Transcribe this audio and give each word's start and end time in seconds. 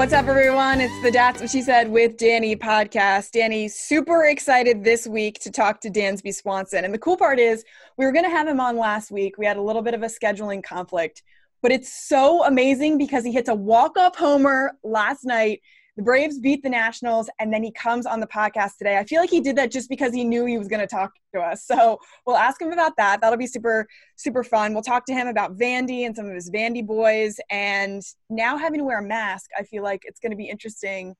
What's 0.00 0.14
up, 0.14 0.28
everyone? 0.28 0.80
It's 0.80 1.02
the 1.02 1.10
That's 1.10 1.42
What 1.42 1.50
She 1.50 1.60
Said 1.60 1.90
with 1.90 2.16
Danny 2.16 2.56
podcast. 2.56 3.32
Danny, 3.32 3.68
super 3.68 4.24
excited 4.24 4.82
this 4.82 5.06
week 5.06 5.38
to 5.40 5.50
talk 5.50 5.82
to 5.82 5.90
Dansby 5.90 6.34
Swanson. 6.34 6.86
And 6.86 6.94
the 6.94 6.98
cool 6.98 7.18
part 7.18 7.38
is, 7.38 7.66
we 7.98 8.06
were 8.06 8.10
going 8.10 8.24
to 8.24 8.30
have 8.30 8.48
him 8.48 8.60
on 8.60 8.78
last 8.78 9.10
week. 9.10 9.36
We 9.36 9.44
had 9.44 9.58
a 9.58 9.62
little 9.62 9.82
bit 9.82 9.92
of 9.92 10.02
a 10.02 10.06
scheduling 10.06 10.64
conflict, 10.64 11.22
but 11.60 11.70
it's 11.70 11.92
so 11.92 12.46
amazing 12.46 12.96
because 12.96 13.24
he 13.24 13.30
hits 13.30 13.50
a 13.50 13.54
walk 13.54 13.98
off 13.98 14.16
homer 14.16 14.72
last 14.82 15.26
night 15.26 15.60
the 16.00 16.04
Braves 16.04 16.38
beat 16.38 16.62
the 16.62 16.70
Nationals, 16.70 17.28
and 17.40 17.52
then 17.52 17.62
he 17.62 17.70
comes 17.70 18.06
on 18.06 18.20
the 18.20 18.26
podcast 18.26 18.78
today. 18.78 18.96
I 18.96 19.04
feel 19.04 19.20
like 19.20 19.28
he 19.28 19.42
did 19.42 19.54
that 19.56 19.70
just 19.70 19.90
because 19.90 20.14
he 20.14 20.24
knew 20.24 20.46
he 20.46 20.56
was 20.56 20.66
going 20.66 20.80
to 20.80 20.86
talk 20.86 21.12
to 21.34 21.40
us. 21.42 21.66
So 21.66 21.98
we'll 22.26 22.38
ask 22.38 22.58
him 22.58 22.72
about 22.72 22.96
that. 22.96 23.20
That'll 23.20 23.36
be 23.36 23.46
super, 23.46 23.86
super 24.16 24.42
fun. 24.42 24.72
We'll 24.72 24.82
talk 24.82 25.04
to 25.06 25.12
him 25.12 25.26
about 25.26 25.58
Vandy 25.58 26.06
and 26.06 26.16
some 26.16 26.24
of 26.24 26.32
his 26.32 26.50
Vandy 26.50 26.86
boys. 26.86 27.36
And 27.50 28.02
now 28.30 28.56
having 28.56 28.78
to 28.78 28.84
wear 28.84 29.00
a 29.00 29.02
mask, 29.02 29.50
I 29.58 29.62
feel 29.64 29.82
like 29.82 30.00
it's 30.06 30.20
going 30.20 30.30
to 30.30 30.38
be 30.38 30.48
interesting. 30.48 31.16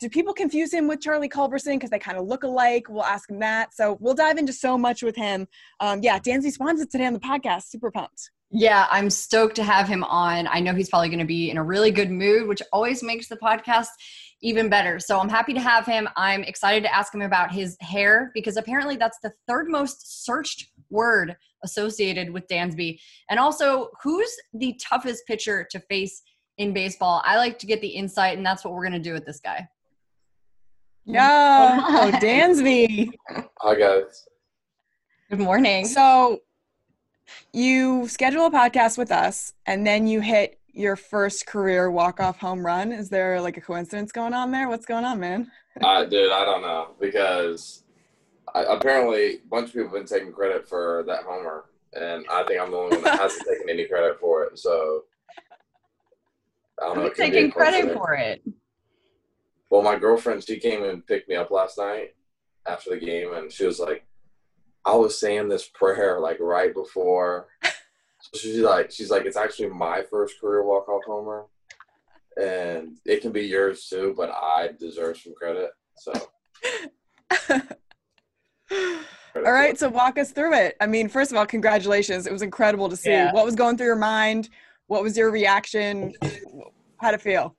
Do 0.00 0.08
people 0.08 0.34
confuse 0.34 0.74
him 0.74 0.88
with 0.88 1.00
Charlie 1.00 1.28
Culberson 1.28 1.74
because 1.74 1.90
they 1.90 2.00
kind 2.00 2.18
of 2.18 2.26
look 2.26 2.42
alike? 2.42 2.86
We'll 2.88 3.04
ask 3.04 3.30
him 3.30 3.38
that. 3.38 3.74
So 3.74 3.96
we'll 4.00 4.14
dive 4.14 4.38
into 4.38 4.52
so 4.52 4.76
much 4.76 5.04
with 5.04 5.14
him. 5.14 5.46
Um, 5.78 6.00
yeah, 6.02 6.18
Dansby 6.18 6.50
Swanson 6.50 6.88
today 6.88 7.06
on 7.06 7.12
the 7.12 7.20
podcast. 7.20 7.68
Super 7.68 7.92
pumped. 7.92 8.32
Yeah, 8.50 8.86
I'm 8.90 9.10
stoked 9.10 9.56
to 9.56 9.64
have 9.64 9.86
him 9.86 10.02
on. 10.04 10.48
I 10.48 10.58
know 10.58 10.74
he's 10.74 10.88
probably 10.88 11.08
going 11.08 11.20
to 11.20 11.24
be 11.24 11.50
in 11.50 11.56
a 11.56 11.62
really 11.62 11.92
good 11.92 12.10
mood, 12.10 12.48
which 12.48 12.62
always 12.72 13.02
makes 13.02 13.28
the 13.28 13.36
podcast 13.36 13.88
even 14.42 14.68
better. 14.68 14.98
So 14.98 15.20
I'm 15.20 15.28
happy 15.28 15.52
to 15.54 15.60
have 15.60 15.86
him. 15.86 16.08
I'm 16.16 16.42
excited 16.42 16.82
to 16.82 16.94
ask 16.94 17.14
him 17.14 17.22
about 17.22 17.52
his 17.52 17.76
hair 17.80 18.32
because 18.34 18.56
apparently 18.56 18.96
that's 18.96 19.18
the 19.22 19.32
third 19.46 19.68
most 19.68 20.24
searched 20.24 20.70
word 20.90 21.36
associated 21.62 22.30
with 22.30 22.46
Dansby. 22.48 22.98
And 23.28 23.38
also, 23.38 23.90
who's 24.02 24.32
the 24.54 24.78
toughest 24.82 25.26
pitcher 25.26 25.66
to 25.70 25.80
face 25.80 26.22
in 26.58 26.72
baseball? 26.72 27.22
I 27.24 27.36
like 27.36 27.58
to 27.60 27.66
get 27.66 27.80
the 27.80 27.88
insight, 27.88 28.36
and 28.36 28.44
that's 28.44 28.64
what 28.64 28.74
we're 28.74 28.82
going 28.82 29.00
to 29.00 29.08
do 29.08 29.12
with 29.12 29.26
this 29.26 29.40
guy. 29.40 29.68
Yo, 31.04 31.20
oh, 31.20 32.10
Dansby. 32.20 33.10
Hi, 33.58 33.74
guys. 33.74 34.26
Good 35.28 35.40
morning. 35.40 35.86
So, 35.86 36.40
you 37.52 38.08
schedule 38.08 38.46
a 38.46 38.50
podcast 38.50 38.98
with 38.98 39.12
us 39.12 39.52
and 39.66 39.86
then 39.86 40.06
you 40.06 40.20
hit 40.20 40.58
your 40.72 40.96
first 40.96 41.46
career 41.46 41.90
walk-off 41.90 42.38
home 42.38 42.64
run. 42.64 42.92
Is 42.92 43.08
there 43.08 43.40
like 43.40 43.56
a 43.56 43.60
coincidence 43.60 44.12
going 44.12 44.34
on 44.34 44.50
there? 44.50 44.68
What's 44.68 44.86
going 44.86 45.04
on 45.04 45.18
man? 45.20 45.50
Uh, 45.82 46.04
dude 46.04 46.32
i 46.32 46.44
don't 46.44 46.62
know 46.62 46.88
because 47.00 47.84
I, 48.54 48.64
apparently 48.64 49.36
a 49.36 49.38
bunch 49.48 49.68
of 49.68 49.74
people 49.74 49.88
have 49.88 49.92
been 49.92 50.04
taking 50.04 50.32
credit 50.32 50.68
for 50.68 51.04
that 51.06 51.22
homer 51.22 51.66
and 51.94 52.26
i 52.30 52.42
think 52.42 52.60
i'm 52.60 52.70
the 52.70 52.76
only 52.76 52.96
one 52.96 53.04
that 53.04 53.20
hasn't 53.20 53.46
taken 53.46 53.70
any 53.70 53.86
credit 53.86 54.18
for 54.20 54.44
it 54.44 54.58
so 54.58 55.04
i 56.82 56.86
don't 56.86 56.98
know 56.98 57.10
taking 57.10 57.50
credit 57.50 57.94
for 57.94 58.14
it? 58.14 58.42
Well 59.70 59.82
my 59.82 59.96
girlfriend 59.96 60.44
she 60.44 60.58
came 60.58 60.82
and 60.82 61.06
picked 61.06 61.28
me 61.28 61.36
up 61.36 61.50
last 61.50 61.78
night 61.78 62.16
after 62.66 62.90
the 62.90 62.98
game 62.98 63.32
and 63.32 63.50
she 63.50 63.64
was 63.64 63.78
like 63.78 64.04
I 64.84 64.94
was 64.94 65.18
saying 65.18 65.48
this 65.48 65.68
prayer 65.68 66.20
like 66.20 66.38
right 66.40 66.72
before. 66.72 67.48
So 67.62 68.38
she's 68.38 68.58
like, 68.58 68.90
she's 68.90 69.10
like, 69.10 69.24
it's 69.24 69.36
actually 69.36 69.68
my 69.70 70.02
first 70.02 70.40
career 70.40 70.62
walk 70.62 70.88
off 70.88 71.02
homer, 71.06 71.46
and 72.40 72.98
it 73.04 73.22
can 73.22 73.32
be 73.32 73.46
yours 73.46 73.86
too, 73.88 74.14
but 74.16 74.30
I 74.30 74.70
deserve 74.78 75.16
some 75.16 75.34
credit. 75.34 75.70
So. 75.96 76.12
all 79.36 79.52
right, 79.52 79.78
so 79.78 79.88
walk 79.88 80.18
us 80.18 80.32
through 80.32 80.54
it. 80.54 80.76
I 80.80 80.86
mean, 80.86 81.08
first 81.08 81.30
of 81.30 81.38
all, 81.38 81.46
congratulations! 81.46 82.26
It 82.26 82.32
was 82.32 82.42
incredible 82.42 82.88
to 82.88 82.96
see. 82.96 83.10
Yeah. 83.10 83.32
What 83.32 83.44
was 83.46 83.54
going 83.54 83.76
through 83.76 83.86
your 83.86 83.96
mind? 83.96 84.50
What 84.86 85.02
was 85.02 85.16
your 85.16 85.30
reaction? 85.30 86.12
How'd 86.98 87.14
it 87.14 87.22
feel? 87.22 87.56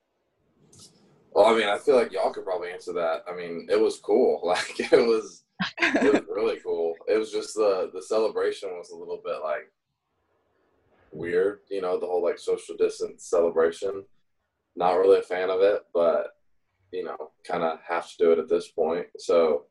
Well, 1.33 1.45
I 1.45 1.57
mean, 1.57 1.67
I 1.67 1.77
feel 1.77 1.95
like 1.95 2.11
y'all 2.11 2.31
could 2.31 2.43
probably 2.43 2.71
answer 2.71 2.93
that. 2.93 3.23
I 3.29 3.33
mean, 3.33 3.67
it 3.69 3.79
was 3.79 3.99
cool. 3.99 4.41
Like 4.45 4.79
it 4.79 4.91
was 4.91 5.40
it 5.79 6.13
was 6.13 6.23
really 6.29 6.59
cool. 6.63 6.95
It 7.07 7.17
was 7.17 7.31
just 7.31 7.53
the 7.55 7.89
the 7.93 8.01
celebration 8.01 8.69
was 8.69 8.91
a 8.91 8.95
little 8.95 9.21
bit 9.23 9.37
like 9.43 9.71
weird, 11.11 11.59
you 11.69 11.81
know, 11.81 11.99
the 11.99 12.05
whole 12.05 12.23
like 12.23 12.39
social 12.39 12.75
distance 12.77 13.25
celebration. 13.25 14.03
Not 14.75 14.93
really 14.93 15.19
a 15.19 15.23
fan 15.23 15.49
of 15.49 15.61
it, 15.61 15.81
but 15.93 16.27
you 16.91 17.03
know, 17.03 17.31
kind 17.45 17.63
of 17.63 17.79
have 17.87 18.09
to 18.09 18.17
do 18.17 18.31
it 18.31 18.39
at 18.39 18.49
this 18.49 18.69
point. 18.69 19.07
So 19.17 19.65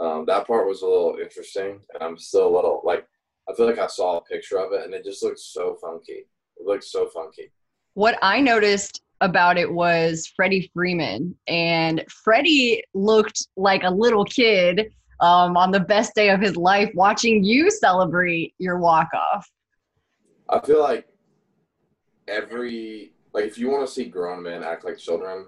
um, 0.00 0.24
that 0.26 0.46
part 0.46 0.66
was 0.66 0.82
a 0.82 0.86
little 0.86 1.16
interesting, 1.22 1.80
and 1.94 2.02
I'm 2.02 2.18
still 2.18 2.48
a 2.48 2.54
little 2.54 2.82
like 2.84 3.06
I 3.48 3.54
feel 3.54 3.66
like 3.66 3.78
I 3.78 3.86
saw 3.86 4.18
a 4.18 4.24
picture 4.24 4.58
of 4.58 4.72
it, 4.72 4.84
and 4.84 4.94
it 4.94 5.04
just 5.04 5.22
looks 5.22 5.52
so 5.52 5.76
funky. 5.80 6.26
It 6.56 6.66
looks 6.66 6.90
so 6.90 7.08
funky. 7.08 7.52
What 7.94 8.18
I 8.22 8.40
noticed 8.40 9.02
about 9.20 9.56
it 9.56 9.72
was 9.72 10.30
Freddie 10.34 10.70
Freeman, 10.74 11.36
and 11.46 12.04
Freddie 12.08 12.82
looked 12.94 13.48
like 13.56 13.84
a 13.84 13.90
little 13.90 14.24
kid 14.24 14.92
um, 15.20 15.56
on 15.56 15.70
the 15.70 15.80
best 15.80 16.14
day 16.14 16.30
of 16.30 16.40
his 16.40 16.56
life 16.56 16.90
watching 16.94 17.42
you 17.44 17.70
celebrate 17.70 18.54
your 18.58 18.78
walk 18.78 19.08
off? 19.14 19.48
I 20.48 20.60
feel 20.60 20.80
like 20.80 21.08
every 22.28 23.12
like 23.32 23.44
if 23.44 23.58
you 23.58 23.68
want 23.68 23.86
to 23.86 23.92
see 23.92 24.04
grown 24.04 24.42
men 24.42 24.62
act 24.62 24.84
like 24.84 24.98
children, 24.98 25.46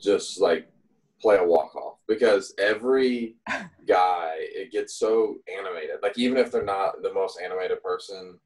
just 0.00 0.40
like 0.40 0.68
play 1.20 1.36
a 1.36 1.44
walk 1.44 1.74
off 1.74 1.98
because 2.06 2.54
every 2.58 3.36
guy 3.86 4.34
it 4.38 4.70
gets 4.70 4.94
so 4.94 5.36
animated. 5.58 5.96
Like 6.02 6.18
even 6.18 6.38
if 6.38 6.50
they're 6.50 6.64
not 6.64 7.02
the 7.02 7.12
most 7.12 7.40
animated 7.42 7.82
person, 7.82 8.38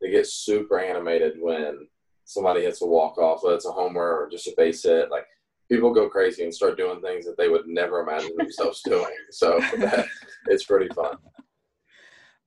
they 0.00 0.10
get 0.10 0.26
super 0.26 0.78
animated 0.78 1.34
when 1.38 1.88
somebody 2.24 2.62
hits 2.62 2.82
a 2.82 2.86
walk 2.86 3.18
off, 3.18 3.42
whether 3.42 3.56
it's 3.56 3.66
a 3.66 3.72
homer 3.72 4.00
or 4.00 4.28
just 4.30 4.46
a 4.46 4.54
base 4.56 4.82
hit. 4.82 5.10
Like 5.10 5.26
people 5.70 5.92
go 5.92 6.08
crazy 6.08 6.44
and 6.44 6.54
start 6.54 6.76
doing 6.76 7.00
things 7.00 7.24
that 7.26 7.36
they 7.36 7.48
would 7.48 7.66
never 7.66 8.00
imagine 8.00 8.36
themselves 8.36 8.82
doing. 8.84 9.14
So 9.30 9.58
that, 9.78 10.06
it's 10.46 10.64
pretty 10.64 10.88
fun. 10.94 11.16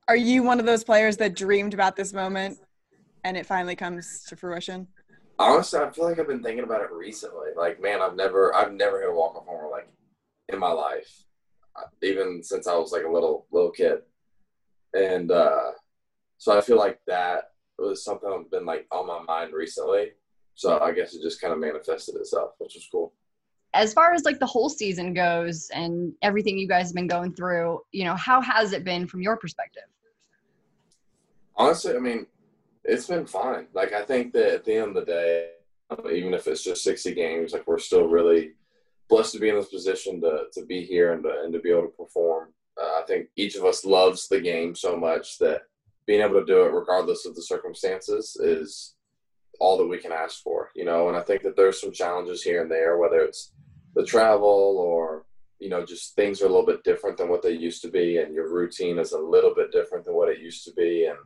Are 0.08 0.16
you 0.16 0.44
one 0.44 0.60
of 0.60 0.66
those 0.66 0.84
players 0.84 1.18
that 1.18 1.36
dreamed 1.36 1.74
about 1.74 1.96
this 1.96 2.14
moment 2.14 2.60
and 3.24 3.36
it 3.36 3.46
finally 3.46 3.76
comes 3.76 4.24
to 4.26 4.36
fruition? 4.36 4.88
Honestly, 5.40 5.80
I 5.80 5.90
feel 5.92 6.06
like 6.06 6.20
I've 6.20 6.28
been 6.28 6.42
thinking 6.42 6.64
about 6.64 6.82
it 6.82 6.92
recently. 6.92 7.50
Like, 7.56 7.82
man, 7.82 8.02
I've 8.02 8.16
never, 8.16 8.56
I've 8.56 8.74
never 8.74 9.02
hit 9.02 9.10
a 9.10 9.14
walk 9.14 9.36
off 9.36 9.46
homer 9.46 9.70
like 9.70 9.88
in 10.50 10.60
my 10.60 10.72
life, 10.72 11.26
even 12.02 12.42
since 12.42 12.68
I 12.68 12.76
was 12.76 12.92
like 12.92 13.04
a 13.04 13.12
little 13.12 13.46
little 13.52 13.70
kid, 13.72 14.00
and 14.94 15.32
uh, 15.32 15.72
so 16.38 16.58
I 16.58 16.62
feel 16.62 16.78
like 16.78 17.00
that 17.08 17.52
was 17.78 18.04
something 18.04 18.30
that's 18.30 18.50
been 18.50 18.66
like 18.66 18.88
on 18.92 19.08
my 19.08 19.22
mind 19.22 19.54
recently. 19.54 20.14
So 20.58 20.80
I 20.80 20.92
guess 20.92 21.14
it 21.14 21.22
just 21.22 21.40
kind 21.40 21.54
of 21.54 21.60
manifested 21.60 22.16
itself, 22.16 22.56
which 22.58 22.74
was 22.74 22.88
cool. 22.92 23.14
As 23.76 23.94
far 23.94 24.14
as 24.14 24.26
like 24.26 24.40
the 24.40 24.46
whole 24.48 24.70
season 24.70 25.14
goes 25.14 25.70
and 25.72 26.14
everything 26.24 26.58
you 26.58 26.68
guys 26.68 26.88
have 26.88 26.96
been 26.96 27.08
going 27.08 27.32
through, 27.34 27.82
you 27.92 28.06
know, 28.06 28.16
how 28.16 28.42
has 28.42 28.74
it 28.74 28.84
been 28.84 29.06
from 29.06 29.22
your 29.22 29.38
perspective? 29.38 29.84
Honestly, 31.56 31.96
I 31.96 32.00
mean, 32.00 32.26
it's 32.84 33.06
been 33.06 33.28
fine. 33.28 33.68
Like 33.74 33.94
I 33.94 34.02
think 34.02 34.34
that 34.34 34.52
at 34.52 34.66
the 34.66 34.74
end 34.74 34.90
of 34.90 34.96
the 34.96 35.06
day, 35.06 35.50
even 36.12 36.34
if 36.34 36.48
it's 36.48 36.64
just 36.64 36.84
60 36.84 37.14
games, 37.14 37.54
like 37.54 37.68
we're 37.68 37.78
still 37.78 38.08
really 38.08 38.54
blessed 39.10 39.34
to 39.34 39.40
be 39.40 39.50
in 39.50 39.56
this 39.56 39.70
position 39.70 40.20
to, 40.22 40.46
to 40.54 40.66
be 40.66 40.84
here 40.84 41.14
and 41.14 41.22
to, 41.24 41.42
and 41.44 41.54
to 41.54 41.60
be 41.60 41.70
able 41.70 41.84
to 41.84 41.90
perform. 41.90 42.50
Uh, 42.82 43.00
I 43.00 43.04
think 43.06 43.28
each 43.36 43.56
of 43.56 43.64
us 43.64 43.86
loves 43.86 44.28
the 44.28 44.42
game 44.42 44.74
so 44.74 44.98
much 44.98 45.38
that 45.38 45.62
being 46.08 46.22
able 46.22 46.40
to 46.40 46.46
do 46.46 46.64
it 46.64 46.74
regardless 46.74 47.28
of 47.28 47.36
the 47.36 47.44
circumstances 47.44 48.36
is 48.38 48.96
all 49.60 49.78
that 49.78 49.88
we 49.88 49.98
can 49.98 50.12
ask 50.12 50.42
for, 50.44 50.70
you 50.76 50.86
know. 50.86 51.08
And 51.10 51.18
I 51.18 51.22
think 51.22 51.44
that 51.44 51.56
there's 51.56 51.82
some 51.82 51.92
challenges 51.92 52.42
here 52.42 52.62
and 52.62 52.72
there, 52.72 52.98
whether 52.98 53.20
it's 53.20 53.54
the 53.96 54.06
travel 54.06 54.78
or 54.80 55.26
you 55.60 55.70
know 55.70 55.86
just 55.86 56.16
things 56.16 56.42
are 56.42 56.46
a 56.46 56.50
little 56.50 56.66
bit 56.66 56.84
different 56.84 57.18
than 57.18 57.30
what 57.30 57.42
they 57.42 57.52
used 57.52 57.82
to 57.84 57.90
be, 57.90 58.18
and 58.18 58.34
your 58.34 58.54
routine 58.54 59.00
is 59.00 59.12
a 59.12 59.20
little 59.20 59.54
bit 59.56 59.72
different 59.72 60.06
than 60.06 60.16
what 60.16 60.30
it 60.30 60.40
used 60.40 60.64
to 60.66 60.74
be, 60.74 61.06
and 61.06 61.18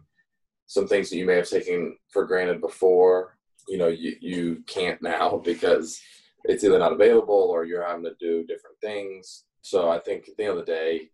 some 0.68 0.88
things 0.88 1.10
that 1.10 1.18
you 1.18 1.26
may 1.26 1.36
have 1.36 1.50
taken 1.50 1.98
for 2.10 2.26
granted 2.26 2.62
before, 2.62 3.38
you 3.68 3.78
know, 3.78 3.88
you 3.88 4.16
you 4.22 4.64
can't 4.68 5.02
now 5.02 5.38
because 5.44 6.00
it's 6.46 6.64
either 6.64 6.80
not 6.80 6.94
available 6.94 7.50
or 7.52 7.66
you're 7.66 7.86
having 7.86 8.04
to 8.04 8.16
do 8.20 8.46
different 8.46 8.78
things. 8.82 9.44
So 9.62 9.90
I 9.90 10.00
think 10.00 10.28
at 10.28 10.38
the 10.38 10.44
end 10.44 10.58
of 10.58 10.66
the 10.66 10.72
day, 10.72 11.10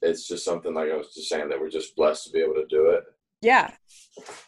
it's 0.00 0.28
just 0.28 0.44
something 0.44 0.72
like 0.74 0.90
I 0.90 0.96
was 0.96 1.12
just 1.12 1.28
saying 1.28 1.48
that 1.48 1.60
we're 1.60 1.70
just 1.70 1.96
blessed 1.96 2.26
to 2.26 2.30
be 2.30 2.40
able 2.40 2.54
to 2.54 2.66
do 2.66 2.90
it 2.90 3.04
yeah. 3.42 3.70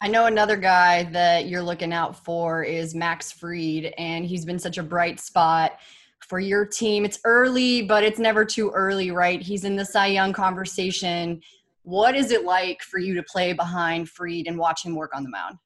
I 0.01 0.07
know 0.07 0.25
another 0.25 0.55
guy 0.55 1.03
that 1.11 1.47
you're 1.47 1.63
looking 1.63 1.93
out 1.93 2.23
for 2.23 2.63
is 2.63 2.93
Max 2.93 3.31
Fried, 3.31 3.93
and 3.97 4.25
he's 4.25 4.45
been 4.45 4.59
such 4.59 4.77
a 4.77 4.83
bright 4.83 5.19
spot 5.19 5.79
for 6.19 6.39
your 6.39 6.65
team. 6.65 7.05
It's 7.05 7.19
early, 7.25 7.81
but 7.81 8.03
it's 8.03 8.19
never 8.19 8.45
too 8.45 8.69
early, 8.71 9.11
right? 9.11 9.41
He's 9.41 9.63
in 9.63 9.75
the 9.75 9.85
Cy 9.85 10.07
Young 10.07 10.31
conversation. 10.31 11.41
What 11.83 12.15
is 12.15 12.31
it 12.31 12.45
like 12.45 12.81
for 12.81 12.99
you 12.99 13.15
to 13.15 13.23
play 13.23 13.53
behind 13.53 14.09
Fried 14.09 14.45
and 14.47 14.57
watch 14.57 14.85
him 14.85 14.95
work 14.95 15.11
on 15.15 15.23
the 15.23 15.29
mound? 15.29 15.57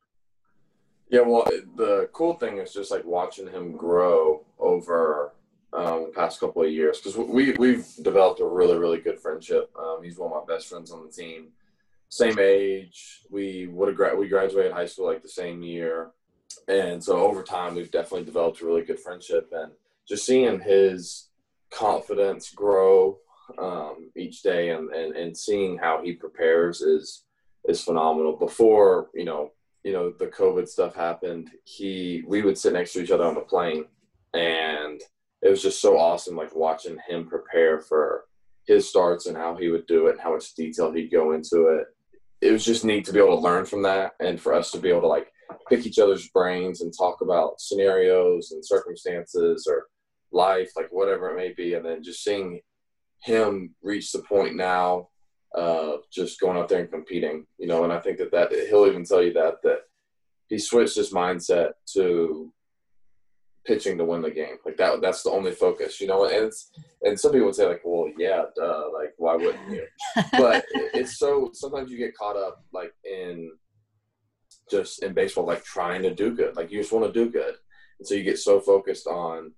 Yeah, 1.10 1.22
well, 1.22 1.48
the 1.76 2.10
cool 2.14 2.34
thing 2.34 2.58
is 2.58 2.74
just 2.74 2.92
like 2.92 3.06
watching 3.06 3.48
him 3.48 3.76
grow 3.76 4.46
over 4.60 5.34
um, 5.74 6.06
the 6.06 6.12
past 6.16 6.40
couple 6.40 6.64
of 6.64 6.72
years 6.72 7.00
because 7.00 7.18
we 7.18 7.52
we've 7.54 7.88
developed 8.02 8.40
a 8.40 8.46
really 8.46 8.78
really 8.78 9.00
good 9.00 9.20
friendship. 9.20 9.70
Um, 9.78 10.00
he's 10.04 10.18
one 10.18 10.32
of 10.32 10.48
my 10.48 10.54
best 10.54 10.68
friends 10.68 10.92
on 10.92 11.06
the 11.06 11.12
team 11.12 11.50
same 12.10 12.40
age. 12.40 13.22
We 13.30 13.68
would 13.68 13.90
have 13.90 13.98
gra- 13.98 14.16
we 14.16 14.28
graduated 14.28 14.72
high 14.72 14.86
school 14.86 15.08
like 15.08 15.22
the 15.22 15.30
same 15.30 15.62
year. 15.62 16.12
and 16.68 17.04
so 17.04 17.18
over 17.18 17.44
time, 17.44 17.76
we've 17.76 17.92
definitely 17.92 18.26
developed 18.26 18.62
a 18.62 18.66
really 18.66 18.84
good 18.84 19.00
friendship, 19.00 19.50
and 19.52 19.72
just 20.08 20.26
seeing 20.26 20.60
his 20.60 21.30
confidence 21.72 22.52
grow 22.52 23.18
um, 23.58 24.10
each 24.16 24.42
day, 24.42 24.70
and, 24.70 24.90
and 24.92 25.16
and 25.16 25.38
seeing 25.38 25.78
how 25.78 26.02
he 26.04 26.14
prepares 26.14 26.82
is 26.82 27.24
is 27.68 27.84
phenomenal. 27.84 28.36
Before 28.36 29.10
you 29.14 29.26
know, 29.26 29.52
you 29.84 29.94
know, 29.94 30.12
the 30.12 30.28
COVID 30.28 30.68
stuff 30.68 30.96
happened, 30.96 31.50
he 31.64 32.24
we 32.28 32.42
would 32.42 32.58
sit 32.58 32.74
next 32.74 32.94
to 32.94 33.02
each 33.02 33.12
other 33.12 33.26
on 33.26 33.36
the 33.36 33.42
plane, 33.42 33.86
and 34.34 35.02
it 35.42 35.50
was 35.50 35.62
just 35.62 35.82
so 35.82 35.98
awesome, 35.98 36.36
like 36.36 36.56
watching 36.56 36.98
him 37.08 37.28
prepare 37.28 37.80
for 37.80 38.26
his 38.66 38.90
starts 38.90 39.28
and 39.28 39.38
how 39.38 39.56
he 39.56 39.70
would 39.70 39.88
do 39.88 40.08
it 40.08 40.12
and 40.12 40.20
how 40.20 40.34
much 40.34 40.56
detail 40.56 40.92
he'd 40.92 41.12
go 41.12 41.32
into 41.34 41.68
it. 41.68 41.88
It 42.42 42.52
was 42.52 42.66
just 42.66 42.86
neat 42.86 43.06
to 43.06 43.14
be 43.14 43.20
able 43.20 43.36
to 43.36 43.42
learn 43.42 43.66
from 43.66 43.84
that 43.84 44.14
and 44.20 44.40
for 44.40 44.54
us 44.54 44.72
to 44.72 44.80
be 44.80 44.90
able 44.90 45.02
to 45.02 45.08
like 45.08 45.32
pick 45.70 45.86
each 45.86 46.00
other's 46.00 46.30
brains 46.30 46.82
and 46.82 46.94
talk 46.96 47.22
about 47.22 47.60
scenarios 47.60 48.52
and 48.52 48.66
circumstances 48.66 49.68
or 49.70 49.88
life, 50.32 50.72
like 50.76 50.88
whatever 50.92 51.30
it 51.30 51.38
may 51.38 51.54
be. 51.54 51.74
And 51.74 51.86
then 51.86 52.04
just 52.04 52.24
seeing 52.24 52.62
him 53.24 53.74
reach 53.82 54.12
the 54.12 54.20
point 54.20 54.56
now 54.56 55.10
of 55.54 56.02
just 56.12 56.40
going 56.40 56.58
out 56.58 56.70
there 56.70 56.82
and 56.82 56.92
competing, 56.92 57.46
you 57.58 57.68
know, 57.68 57.84
and 57.84 57.94
I 57.94 58.00
think 58.00 58.18
that 58.20 58.32
that 58.32 58.52
he'll 58.70 58.86
even 58.86 59.04
tell 59.04 59.24
you 59.24 59.34
that, 59.34 59.56
that 59.64 59.80
he 60.48 60.60
switched 60.60 60.96
his 60.96 61.12
mindset 61.12 61.72
to 61.94 62.54
pitching 63.68 63.98
to 63.98 64.06
win 64.06 64.22
the 64.22 64.32
game. 64.32 64.58
Like 64.66 64.78
that, 64.78 65.02
that's 65.02 65.22
the 65.22 65.30
only 65.30 65.52
focus, 65.52 66.00
you 66.02 66.08
know. 66.08 66.26
And 66.26 66.46
it's 66.46 66.72
and 67.04 67.20
some 67.20 67.32
people 67.32 67.48
would 67.48 67.56
say 67.56 67.68
like, 67.68 67.82
well, 67.84 68.10
yeah, 68.18 68.44
duh, 68.56 68.86
like 68.94 69.14
why 69.18 69.36
wouldn't 69.36 69.70
you? 69.70 69.86
but 70.32 70.66
it's 70.94 71.20
so 71.20 71.52
sometimes 71.54 71.92
you 71.92 71.98
get 71.98 72.18
caught 72.18 72.38
up 72.38 72.64
like 72.72 72.94
in 73.04 73.52
just 74.72 75.04
in 75.04 75.14
baseball, 75.14 75.46
like 75.46 75.64
trying 75.64 76.02
to 76.04 76.14
do 76.14 76.34
good. 76.34 76.56
Like 76.56 76.72
you 76.72 76.80
just 76.80 76.92
want 76.92 77.06
to 77.06 77.26
do 77.26 77.30
good, 77.30 77.56
and 78.00 78.08
so 78.08 78.16
you 78.16 78.24
get 78.24 78.40
so 78.40 78.60
focused 78.60 79.08
on 79.08 79.52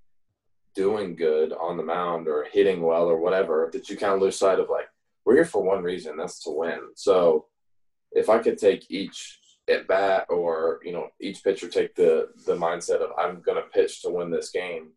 doing 0.75 1.15
good 1.15 1.53
on 1.53 1.77
the 1.77 1.83
mound 1.83 2.27
or 2.27 2.47
hitting 2.51 2.81
well 2.81 3.06
or 3.06 3.19
whatever 3.19 3.69
that 3.73 3.89
you 3.89 3.97
kind 3.97 4.13
of 4.13 4.21
lose 4.21 4.38
sight 4.38 4.59
of 4.59 4.69
like 4.69 4.88
we're 5.25 5.35
here 5.35 5.45
for 5.45 5.61
one 5.61 5.83
reason, 5.83 6.17
that's 6.17 6.44
to 6.44 6.51
win. 6.51 6.79
So 6.95 7.45
if 8.11 8.29
I 8.29 8.39
could 8.39 8.57
take 8.57 8.89
each 8.89 9.38
at 9.69 9.88
bat 9.88 10.25
or 10.30 10.80
you 10.83 10.92
know 10.92 11.07
each 11.21 11.44
pitcher 11.44 11.68
take 11.68 11.94
the 11.95 12.30
the 12.45 12.56
mindset 12.56 13.01
of 13.01 13.12
i'm 13.18 13.42
going 13.42 13.57
to 13.57 13.69
pitch 13.69 14.01
to 14.01 14.10
win 14.10 14.31
this 14.31 14.50
game 14.50 14.92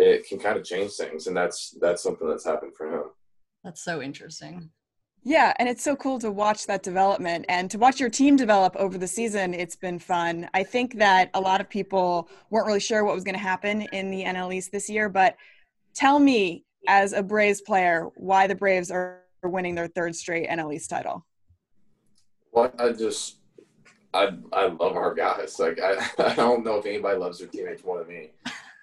it 0.00 0.26
can 0.26 0.38
kind 0.38 0.56
of 0.56 0.64
change 0.64 0.92
things 0.92 1.26
and 1.26 1.36
that's 1.36 1.76
that's 1.80 2.02
something 2.02 2.28
that's 2.28 2.44
happened 2.44 2.74
for 2.74 2.92
him. 2.92 3.04
That's 3.64 3.82
so 3.82 4.00
interesting. 4.00 4.70
Yeah 5.22 5.52
and 5.58 5.68
it's 5.68 5.84
so 5.84 5.94
cool 5.96 6.18
to 6.20 6.30
watch 6.30 6.66
that 6.66 6.82
development 6.82 7.44
and 7.48 7.70
to 7.70 7.78
watch 7.78 8.00
your 8.00 8.08
team 8.08 8.36
develop 8.36 8.74
over 8.76 8.96
the 8.96 9.06
season. 9.06 9.52
It's 9.52 9.76
been 9.76 9.98
fun. 9.98 10.48
I 10.54 10.62
think 10.62 10.94
that 10.98 11.30
a 11.34 11.40
lot 11.40 11.60
of 11.60 11.68
people 11.68 12.30
weren't 12.48 12.66
really 12.66 12.80
sure 12.80 13.04
what 13.04 13.14
was 13.14 13.24
going 13.24 13.34
to 13.34 13.40
happen 13.40 13.82
in 13.92 14.10
the 14.10 14.24
nl 14.24 14.54
east 14.54 14.72
this 14.72 14.88
year 14.88 15.08
but 15.08 15.36
tell 15.94 16.18
me 16.18 16.64
as 16.88 17.12
a 17.12 17.22
braves 17.22 17.60
player 17.60 18.08
why 18.16 18.46
the 18.46 18.54
braves 18.54 18.90
are 18.90 19.24
winning 19.42 19.74
their 19.74 19.88
third 19.88 20.16
straight 20.16 20.48
nl 20.48 20.74
east 20.74 20.88
title? 20.88 21.26
Well 22.52 22.72
i 22.78 22.90
just 22.92 23.39
I 24.12 24.30
I 24.52 24.66
love 24.66 24.96
our 24.96 25.14
guys. 25.14 25.58
Like 25.58 25.80
I, 25.80 26.10
I 26.18 26.34
don't 26.34 26.64
know 26.64 26.76
if 26.76 26.86
anybody 26.86 27.18
loves 27.18 27.38
their 27.38 27.48
teammates 27.48 27.84
more 27.84 27.98
than 27.98 28.08
me. 28.08 28.30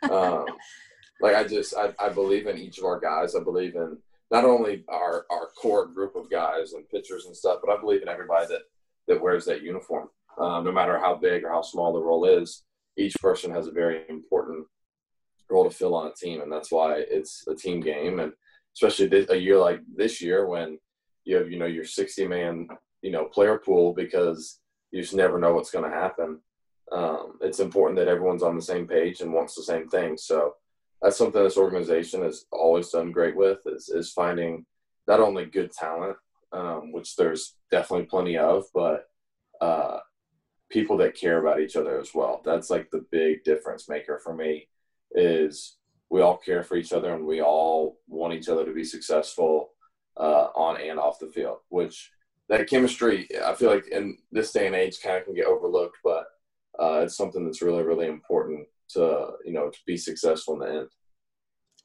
Um, 0.10 0.46
like 1.22 1.36
I 1.36 1.44
just 1.44 1.76
I, 1.76 1.94
I 2.00 2.10
believe 2.10 2.48
in 2.48 2.58
each 2.58 2.78
of 2.78 2.86
our 2.86 3.00
guys. 3.00 3.36
I 3.36 3.44
believe 3.44 3.76
in 3.76 3.98
not 4.32 4.46
only 4.46 4.84
our 4.88 5.26
our 5.30 5.48
core 5.62 5.88
group 5.88 6.16
of 6.16 6.30
guys 6.30 6.74
and 6.74 6.90
pitchers 6.90 7.26
and 7.26 7.36
stuff, 7.36 7.60
but 7.64 7.76
I 7.76 7.80
believe 7.80 8.02
in 8.02 8.10
everybody 8.10 8.48
that 8.48 8.62
that 9.08 9.22
wears 9.22 9.46
that 9.46 9.64
uniform. 9.64 10.10
Um, 10.40 10.64
no 10.64 10.72
matter 10.72 11.00
how 11.00 11.16
big 11.16 11.44
or 11.44 11.50
how 11.50 11.64
small 11.64 11.94
the 11.94 12.00
role 12.00 12.26
is, 12.26 12.64
each 12.96 13.16
person 13.20 13.52
has 13.52 13.68
a 13.68 13.72
very 13.72 14.04
important 14.08 14.68
role 15.50 15.64
to 15.64 15.76
fill 15.76 15.96
on 15.96 16.08
a 16.08 16.14
team, 16.14 16.42
and 16.42 16.52
that's 16.52 16.72
why 16.72 16.98
it's 16.98 17.48
a 17.48 17.56
team 17.56 17.80
game. 17.80 18.20
And 18.20 18.34
especially 18.76 19.08
this, 19.08 19.30
a 19.30 19.38
year 19.38 19.58
like 19.58 19.82
this 19.96 20.22
year 20.22 20.48
when 20.48 20.78
you 21.26 21.36
have 21.36 21.52
you 21.52 21.58
know 21.58 21.66
your 21.66 21.84
60 21.84 22.28
man 22.28 22.68
you 23.02 23.12
know 23.12 23.26
player 23.26 23.58
pool 23.58 23.94
because 23.94 24.60
you 24.92 25.02
just 25.02 25.14
never 25.14 25.40
know 25.40 25.54
what's 25.54 25.72
going 25.72 25.90
to 25.90 25.96
happen. 25.96 26.40
Um, 26.92 27.38
it's 27.42 27.60
important 27.60 28.00
that 28.00 28.08
everyone's 28.08 28.44
on 28.44 28.56
the 28.56 28.62
same 28.62 28.88
page 28.88 29.22
and 29.22 29.34
wants 29.34 29.56
the 29.56 29.64
same 29.64 29.90
thing. 29.90 30.18
So 30.18 30.56
that's 31.02 31.18
something 31.18 31.44
this 31.44 31.58
organization 31.58 32.24
has 32.24 32.46
always 32.52 32.90
done 32.90 33.12
great 33.12 33.36
with 33.36 33.60
is, 33.66 33.90
is 33.90 34.12
finding 34.12 34.66
not 35.08 35.20
only 35.20 35.46
good 35.46 35.72
talent, 35.72 36.18
um, 36.52 36.92
which 36.92 37.16
there's 37.16 37.56
definitely 37.72 38.06
plenty 38.06 38.38
of, 38.38 38.66
but 38.74 39.08
uh, 39.62 40.00
people 40.70 40.98
that 40.98 41.16
care 41.16 41.40
about 41.40 41.60
each 41.60 41.76
other 41.76 42.00
as 42.00 42.14
well. 42.14 42.42
That's 42.44 42.70
like 42.70 42.90
the 42.90 43.06
big 43.12 43.44
difference 43.44 43.90
maker 43.90 44.20
for 44.24 44.34
me 44.34 44.68
is 45.12 45.78
we 46.10 46.22
all 46.22 46.38
care 46.38 46.64
for 46.64 46.78
each 46.78 46.94
other 46.94 47.14
and 47.14 47.26
we 47.26 47.42
all 47.42 47.98
want 48.08 48.34
each 48.34 48.50
other 48.50 48.66
to 48.66 48.74
be 48.74 48.84
successful 48.84 49.72
uh, 50.18 50.48
on 50.56 50.80
and 50.82 51.00
off 51.00 51.20
the 51.20 51.28
field, 51.28 51.60
which 51.70 52.12
that 52.50 52.70
chemistry, 52.70 53.28
I 53.44 53.54
feel 53.54 53.70
like 53.70 53.88
in 53.88 54.18
this 54.32 54.52
day 54.52 54.68
and 54.68 54.76
age, 54.76 55.02
kind 55.02 55.18
of 55.18 55.26
can 55.26 55.34
get 55.34 55.46
overlooked, 55.46 55.98
but 56.04 56.26
uh, 56.80 57.02
it's 57.04 57.18
something 57.18 57.46
that's 57.46 57.62
really, 57.62 57.84
really 57.84 58.08
important 58.08 58.68
to 58.90 59.32
you 59.44 59.52
know 59.52 59.70
to 59.70 59.80
be 59.86 59.98
successful 59.98 60.54
in 60.54 60.60
the 60.60 60.80
end. 60.80 60.88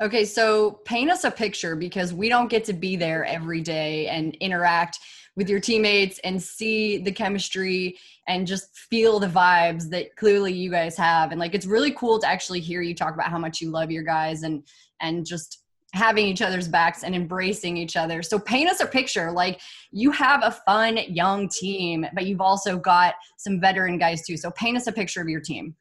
Okay, 0.00 0.24
so 0.24 0.80
paint 0.84 1.10
us 1.10 1.24
a 1.24 1.30
picture 1.30 1.76
because 1.76 2.14
we 2.14 2.28
don't 2.28 2.48
get 2.48 2.64
to 2.64 2.72
be 2.72 2.96
there 2.96 3.24
every 3.24 3.60
day 3.60 4.08
and 4.08 4.34
interact 4.36 4.98
with 5.36 5.48
your 5.48 5.60
teammates 5.60 6.18
and 6.24 6.42
see 6.42 6.98
the 6.98 7.12
chemistry 7.12 7.96
and 8.28 8.46
just 8.46 8.76
feel 8.76 9.18
the 9.18 9.26
vibes 9.26 9.88
that 9.90 10.14
clearly 10.16 10.52
you 10.52 10.70
guys 10.70 10.96
have. 10.96 11.30
And 11.30 11.40
like 11.40 11.54
it's 11.54 11.66
really 11.66 11.92
cool 11.92 12.18
to 12.18 12.26
actually 12.26 12.60
hear 12.60 12.82
you 12.82 12.94
talk 12.94 13.14
about 13.14 13.30
how 13.30 13.38
much 13.38 13.60
you 13.60 13.70
love 13.70 13.90
your 13.90 14.02
guys 14.02 14.42
and 14.42 14.62
and 15.00 15.26
just 15.26 15.61
having 15.92 16.26
each 16.26 16.40
other's 16.40 16.68
backs 16.68 17.04
and 17.04 17.14
embracing 17.14 17.76
each 17.76 17.96
other. 17.96 18.22
So 18.22 18.38
paint 18.38 18.70
us 18.70 18.80
a 18.80 18.86
picture 18.86 19.30
like 19.30 19.60
you 19.90 20.10
have 20.12 20.40
a 20.42 20.50
fun 20.50 20.98
young 21.08 21.48
team, 21.48 22.06
but 22.14 22.26
you've 22.26 22.40
also 22.40 22.78
got 22.78 23.14
some 23.36 23.60
veteran 23.60 23.98
guys 23.98 24.26
too. 24.26 24.36
So 24.36 24.50
paint 24.52 24.76
us 24.76 24.86
a 24.86 24.92
picture 24.92 25.20
of 25.20 25.28
your 25.28 25.40
team. 25.40 25.76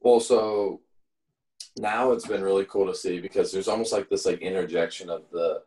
Well, 0.00 0.20
so 0.20 0.80
now 1.78 2.12
it's 2.12 2.26
been 2.26 2.42
really 2.42 2.64
cool 2.64 2.86
to 2.86 2.94
see 2.94 3.20
because 3.20 3.52
there's 3.52 3.68
almost 3.68 3.92
like 3.92 4.08
this 4.08 4.26
like 4.26 4.40
interjection 4.40 5.10
of 5.10 5.24
the 5.30 5.62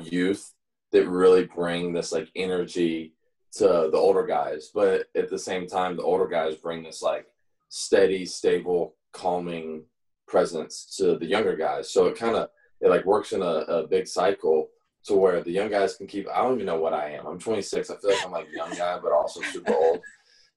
youth 0.00 0.52
that 0.92 1.08
really 1.08 1.44
bring 1.44 1.92
this 1.92 2.12
like 2.12 2.28
energy 2.36 3.14
to 3.52 3.64
the 3.64 3.96
older 3.96 4.26
guys, 4.26 4.70
but 4.72 5.06
at 5.16 5.28
the 5.28 5.38
same 5.38 5.66
time 5.66 5.96
the 5.96 6.02
older 6.02 6.28
guys 6.28 6.56
bring 6.56 6.82
this 6.82 7.02
like 7.02 7.26
steady, 7.68 8.24
stable, 8.24 8.94
calming 9.12 9.84
presence 10.28 10.94
to 10.96 11.16
the 11.16 11.26
younger 11.26 11.56
guys. 11.56 11.90
So 11.90 12.06
it 12.06 12.16
kind 12.16 12.36
of 12.36 12.50
it 12.80 12.88
like 12.88 13.04
works 13.04 13.32
in 13.32 13.42
a, 13.42 13.44
a 13.44 13.86
big 13.86 14.06
cycle 14.06 14.68
to 15.04 15.14
where 15.14 15.42
the 15.42 15.50
young 15.50 15.70
guys 15.70 15.96
can 15.96 16.06
keep 16.06 16.28
i 16.28 16.42
don't 16.42 16.54
even 16.54 16.66
know 16.66 16.78
what 16.78 16.92
i 16.92 17.10
am. 17.10 17.26
I'm 17.26 17.38
26 17.38 17.90
i 17.90 17.96
feel 17.96 18.10
like 18.10 18.24
i'm 18.24 18.32
like 18.32 18.48
a 18.52 18.56
young 18.56 18.70
guy 18.76 18.98
but 19.02 19.12
also 19.12 19.40
super 19.42 19.74
old. 19.74 20.00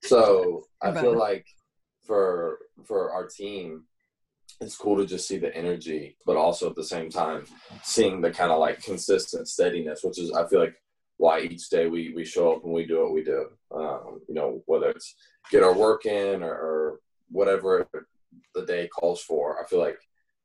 So 0.04 0.66
i 0.82 0.92
feel 0.92 1.18
like 1.18 1.46
for 2.06 2.60
for 2.86 3.12
our 3.12 3.28
team 3.28 3.84
it's 4.60 4.76
cool 4.76 4.98
to 4.98 5.06
just 5.06 5.28
see 5.28 5.38
the 5.38 5.56
energy 5.56 6.18
but 6.26 6.36
also 6.38 6.70
at 6.70 6.76
the 6.76 6.84
same 6.84 7.10
time 7.10 7.46
seeing 7.84 8.22
the 8.22 8.30
kind 8.32 8.52
of 8.52 8.60
like 8.60 8.82
consistent 8.84 9.48
steadiness 9.48 10.02
which 10.04 10.20
is 10.20 10.32
i 10.34 10.46
feel 10.48 10.60
like 10.60 10.76
why 11.18 11.40
each 11.40 11.70
day 11.70 11.88
we 11.88 12.14
we 12.14 12.26
show 12.26 12.54
up 12.54 12.64
and 12.64 12.74
we 12.74 12.86
do 12.86 13.00
what 13.02 13.14
we 13.14 13.24
do. 13.24 13.48
Um, 13.74 14.20
you 14.28 14.36
know 14.36 14.62
whether 14.66 14.90
it's 14.90 15.16
get 15.52 15.64
our 15.64 15.74
work 15.74 16.06
in 16.06 16.44
or, 16.44 16.52
or 16.52 17.00
whatever 17.30 17.88
the 18.56 18.66
day 18.66 18.88
calls 18.88 19.22
for 19.22 19.64
i 19.64 19.68
feel 19.68 19.80
like 19.80 19.98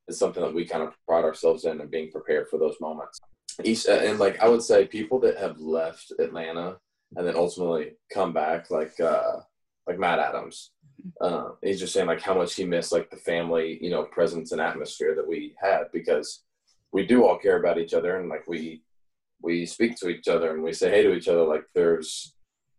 is 0.08 0.18
something 0.18 0.42
that 0.42 0.54
we 0.54 0.64
kind 0.64 0.82
of 0.82 0.94
pride 1.06 1.24
ourselves 1.24 1.64
in 1.64 1.80
and 1.80 1.90
being 1.90 2.10
prepared 2.10 2.48
for 2.48 2.58
those 2.58 2.76
moments. 2.80 3.20
Each, 3.64 3.86
and 3.86 4.18
like 4.18 4.40
I 4.40 4.48
would 4.48 4.62
say, 4.62 4.86
people 4.86 5.18
that 5.20 5.38
have 5.38 5.58
left 5.58 6.12
Atlanta 6.18 6.78
and 7.16 7.26
then 7.26 7.36
ultimately 7.36 7.92
come 8.12 8.32
back, 8.32 8.70
like 8.70 8.98
uh, 9.00 9.40
like 9.86 9.98
Matt 9.98 10.18
Adams, 10.18 10.70
uh, 11.20 11.50
he's 11.62 11.80
just 11.80 11.92
saying 11.92 12.06
like 12.06 12.22
how 12.22 12.34
much 12.34 12.54
he 12.54 12.64
missed 12.64 12.92
like 12.92 13.10
the 13.10 13.16
family, 13.16 13.78
you 13.80 13.90
know, 13.90 14.04
presence 14.04 14.52
and 14.52 14.60
atmosphere 14.60 15.14
that 15.14 15.26
we 15.26 15.54
had 15.60 15.84
because 15.92 16.44
we 16.92 17.06
do 17.06 17.24
all 17.24 17.38
care 17.38 17.58
about 17.58 17.78
each 17.78 17.94
other 17.94 18.18
and 18.18 18.28
like 18.28 18.46
we 18.46 18.82
we 19.40 19.66
speak 19.66 19.96
to 19.96 20.08
each 20.08 20.28
other 20.28 20.52
and 20.52 20.62
we 20.62 20.72
say 20.72 20.90
hey 20.90 21.02
to 21.02 21.14
each 21.14 21.28
other. 21.28 21.44
Like 21.44 21.64
there's 21.74 22.34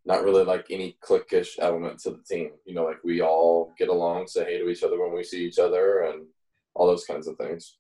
not 0.06 0.24
really 0.24 0.44
like 0.44 0.66
any 0.70 0.98
cliquish 1.04 1.60
element 1.60 2.00
to 2.00 2.12
the 2.12 2.24
team. 2.28 2.52
You 2.66 2.76
know, 2.76 2.86
like 2.86 3.04
we 3.04 3.22
all 3.22 3.74
get 3.78 3.90
along, 3.90 4.28
say 4.28 4.46
hey 4.46 4.58
to 4.60 4.70
each 4.70 4.84
other 4.84 5.00
when 5.00 5.14
we 5.14 5.24
see 5.24 5.46
each 5.46 5.60
other, 5.60 6.02
and 6.02 6.26
all 6.76 6.88
those 6.88 7.06
kinds 7.06 7.28
of 7.28 7.38
things. 7.38 7.78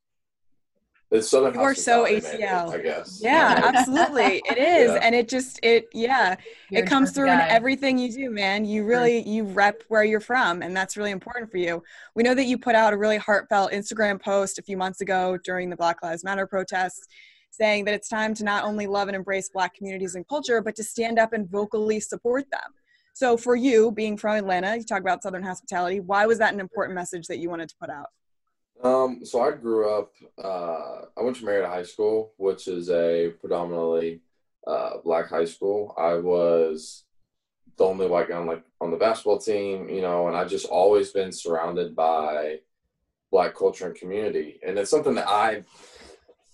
It's 1.12 1.27
Southern 1.27 1.58
We're 1.58 1.74
so 1.74 2.05
ATL, 2.05 2.72
I 2.72 2.77
guess. 2.77 3.19
Yeah, 3.24 3.60
absolutely, 3.63 4.43
it 4.48 4.60
is, 4.60 4.91
yeah. 4.91 5.00
and 5.01 5.15
it 5.15 5.27
just 5.27 5.60
it 5.63 5.88
yeah, 5.91 6.36
you're 6.69 6.84
it 6.84 6.88
comes 6.88 7.12
through 7.12 7.27
guy. 7.27 7.46
in 7.46 7.50
everything 7.50 7.98
you 7.98 8.12
do, 8.12 8.29
man. 8.29 8.63
You 8.63 8.86
really 8.86 9.24
mm. 9.24 9.27
you 9.27 9.43
rep 9.46 9.81
where 9.88 10.03
you're 10.03 10.19
from, 10.19 10.62
and 10.62 10.77
that's 10.77 10.98
really 10.98 11.10
important 11.10 11.50
for 11.50 11.58
you. 11.58 11.81
We 12.15 12.22
know 12.22 12.36
that 12.36 12.46
you 12.46 12.60
put 12.60 12.75
out 12.75 12.93
a 12.93 12.98
really 12.98 13.17
heartfelt 13.17 13.72
Instagram 13.72 14.22
post 14.22 14.60
a 14.60 14.62
few 14.62 14.77
months 14.77 15.01
ago 15.01 15.39
during 15.43 15.72
the 15.72 15.75
Black 15.75 16.03
Lives 16.03 16.24
Matter 16.24 16.46
protests, 16.46 17.08
saying 17.50 17.86
that 17.86 17.96
it's 17.96 18.08
time 18.08 18.36
to 18.36 18.43
not 18.43 18.63
only 18.63 18.86
love 18.86 19.08
and 19.08 19.15
embrace 19.15 19.50
Black 19.50 19.74
communities 19.74 20.13
and 20.13 20.27
culture, 20.27 20.62
but 20.62 20.75
to 20.75 20.84
stand 20.84 21.17
up 21.17 21.34
and 21.34 21.50
vocally 21.50 22.00
support 22.00 22.46
them. 22.51 22.72
So 23.13 23.36
for 23.36 23.55
you, 23.55 23.91
being 23.91 24.15
from 24.15 24.36
Atlanta, 24.36 24.75
you 24.77 24.84
talk 24.84 25.01
about 25.01 25.24
Southern 25.24 25.43
hospitality. 25.43 26.01
Why 26.01 26.27
was 26.27 26.38
that 26.38 26.53
an 26.53 26.60
important 26.60 26.93
message 26.93 27.25
that 27.27 27.39
you 27.39 27.50
wanted 27.50 27.69
to 27.69 27.75
put 27.81 27.89
out? 27.89 28.10
Um, 28.81 29.25
so 29.25 29.41
I 29.41 29.51
grew 29.51 29.89
up. 29.89 30.13
Uh, 30.41 31.05
I 31.17 31.21
went 31.21 31.36
to 31.38 31.45
Marietta 31.45 31.67
High 31.67 31.83
School, 31.83 32.33
which 32.38 32.67
is 32.67 32.89
a 32.89 33.33
predominantly 33.41 34.21
uh, 34.65 34.98
black 35.03 35.29
high 35.29 35.45
school. 35.45 35.93
I 35.98 36.15
was 36.15 37.03
the 37.77 37.86
only 37.86 38.07
white 38.07 38.29
guy 38.29 38.38
on 38.38 38.45
like 38.45 38.63
on 38.79 38.91
the 38.91 38.98
basketball 38.98 39.39
team, 39.39 39.89
you 39.89 40.01
know, 40.01 40.27
and 40.27 40.36
I've 40.36 40.50
just 40.50 40.67
always 40.67 41.12
been 41.12 41.31
surrounded 41.31 41.95
by 41.95 42.59
black 43.31 43.55
culture 43.55 43.88
and 43.88 43.95
community, 43.95 44.59
and 44.65 44.77
it's 44.77 44.91
something 44.91 45.15
that 45.15 45.27
I 45.27 45.63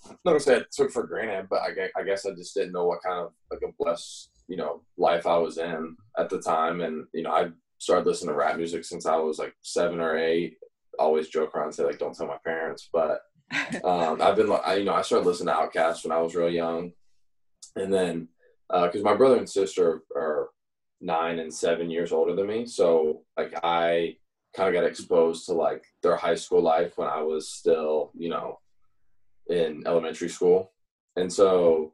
I'm 0.08 0.18
not 0.24 0.32
gonna 0.32 0.40
say 0.40 0.58
I 0.58 0.62
took 0.72 0.92
for 0.92 1.04
granted, 1.04 1.48
but 1.50 1.62
I, 1.62 1.90
I 2.00 2.04
guess 2.04 2.26
I 2.26 2.32
just 2.32 2.54
didn't 2.54 2.74
know 2.74 2.86
what 2.86 3.04
kind 3.04 3.20
of 3.20 3.32
like 3.52 3.62
a 3.64 3.74
blessed 3.78 4.30
you 4.48 4.58
know 4.58 4.82
life 4.98 5.26
I 5.26 5.38
was 5.38 5.58
in 5.58 5.96
at 6.18 6.30
the 6.30 6.42
time, 6.42 6.82
and 6.82 7.06
you 7.14 7.24
know 7.24 7.32
I 7.32 7.50
started 7.78 8.08
listening 8.08 8.30
to 8.30 8.38
rap 8.38 8.58
music 8.58 8.86
since 8.86 9.06
I 9.06 9.18
was 9.18 9.40
like 9.40 9.56
seven 9.62 10.00
or 10.00 10.18
eight. 10.18 10.58
Always 11.00 11.30
joke 11.30 11.56
around 11.56 11.68
and 11.68 11.76
say 11.76 11.84
like 11.84 12.00
don't 12.00 12.16
tell 12.16 12.28
my 12.28 12.38
parents, 12.44 12.90
but 12.92 13.22
um, 13.84 14.22
I've 14.22 14.36
been 14.36 14.52
I, 14.52 14.76
you 14.76 14.86
know 14.86 14.94
I 14.94 15.02
started 15.02 15.28
listening 15.28 15.54
to 15.54 15.60
Outkast 15.60 16.04
when 16.04 16.12
I 16.12 16.22
was 16.22 16.36
real 16.36 16.50
young, 16.50 16.92
and 17.76 17.94
then 17.94 18.28
because 18.70 19.02
uh, 19.02 19.06
my 19.06 19.16
brother 19.16 19.38
and 19.38 19.50
sister 19.50 20.04
are 20.16 20.50
nine 21.02 21.40
and 21.40 21.54
seven 21.54 21.90
years 21.90 22.12
older 22.12 22.36
than 22.36 22.48
me, 22.48 22.66
so 22.66 23.22
like 23.38 23.54
I 23.64 24.18
kind 24.56 24.70
of 24.70 24.82
got 24.82 24.88
exposed 24.88 25.46
to 25.46 25.54
like 25.54 25.84
their 26.02 26.16
high 26.16 26.36
school 26.36 26.62
life 26.62 26.94
when 26.98 27.08
I 27.08 27.22
was 27.22 27.52
still 27.52 28.12
you 28.16 28.30
know 28.30 28.60
in 29.48 29.84
elementary 29.86 30.30
school. 30.30 30.72
And 31.16 31.32
so 31.32 31.94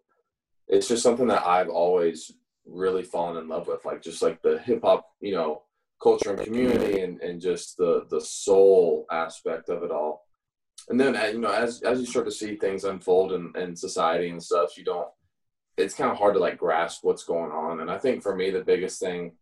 it's 0.68 0.88
just 0.88 1.04
something 1.04 1.28
that 1.28 1.46
I've 1.46 1.70
always 1.70 2.32
really 2.66 3.04
fallen 3.04 3.38
in 3.38 3.48
love 3.48 3.68
with, 3.68 3.86
like 3.86 4.02
just 4.02 4.22
like 4.22 4.42
the 4.42 4.60
hip 4.60 4.82
hop, 4.84 5.06
you 5.20 5.34
know, 5.34 5.64
culture 6.02 6.32
and 6.32 6.42
community 6.42 7.02
and, 7.02 7.22
and 7.22 7.42
just 7.42 7.78
the 7.78 8.06
the 8.10 8.22
soul 8.22 9.06
aspect 9.12 9.70
of 9.70 9.84
it 9.84 9.92
all. 9.92 10.28
And 10.90 11.00
then 11.00 11.16
uh, 11.16 11.26
you 11.26 11.40
know, 11.40 11.52
as 11.52 11.82
as 11.84 12.00
you 12.00 12.06
start 12.06 12.26
to 12.26 12.32
see 12.32 12.56
things 12.56 12.84
unfold 12.84 13.34
in, 13.34 13.54
in 13.56 13.76
society 13.76 14.30
and 14.30 14.42
stuff, 14.42 14.78
you 14.78 14.84
don't 14.84 15.08
it's 15.78 15.94
kind 15.94 16.12
of 16.12 16.18
hard 16.18 16.34
to 16.34 16.40
like 16.40 16.58
grasp 16.58 17.04
what's 17.04 17.24
going 17.24 17.52
on. 17.52 17.80
And 17.80 17.90
I 17.90 17.98
think 17.98 18.22
for 18.22 18.36
me 18.36 18.50
the 18.50 18.64
biggest 18.64 19.00
thing 19.00 19.34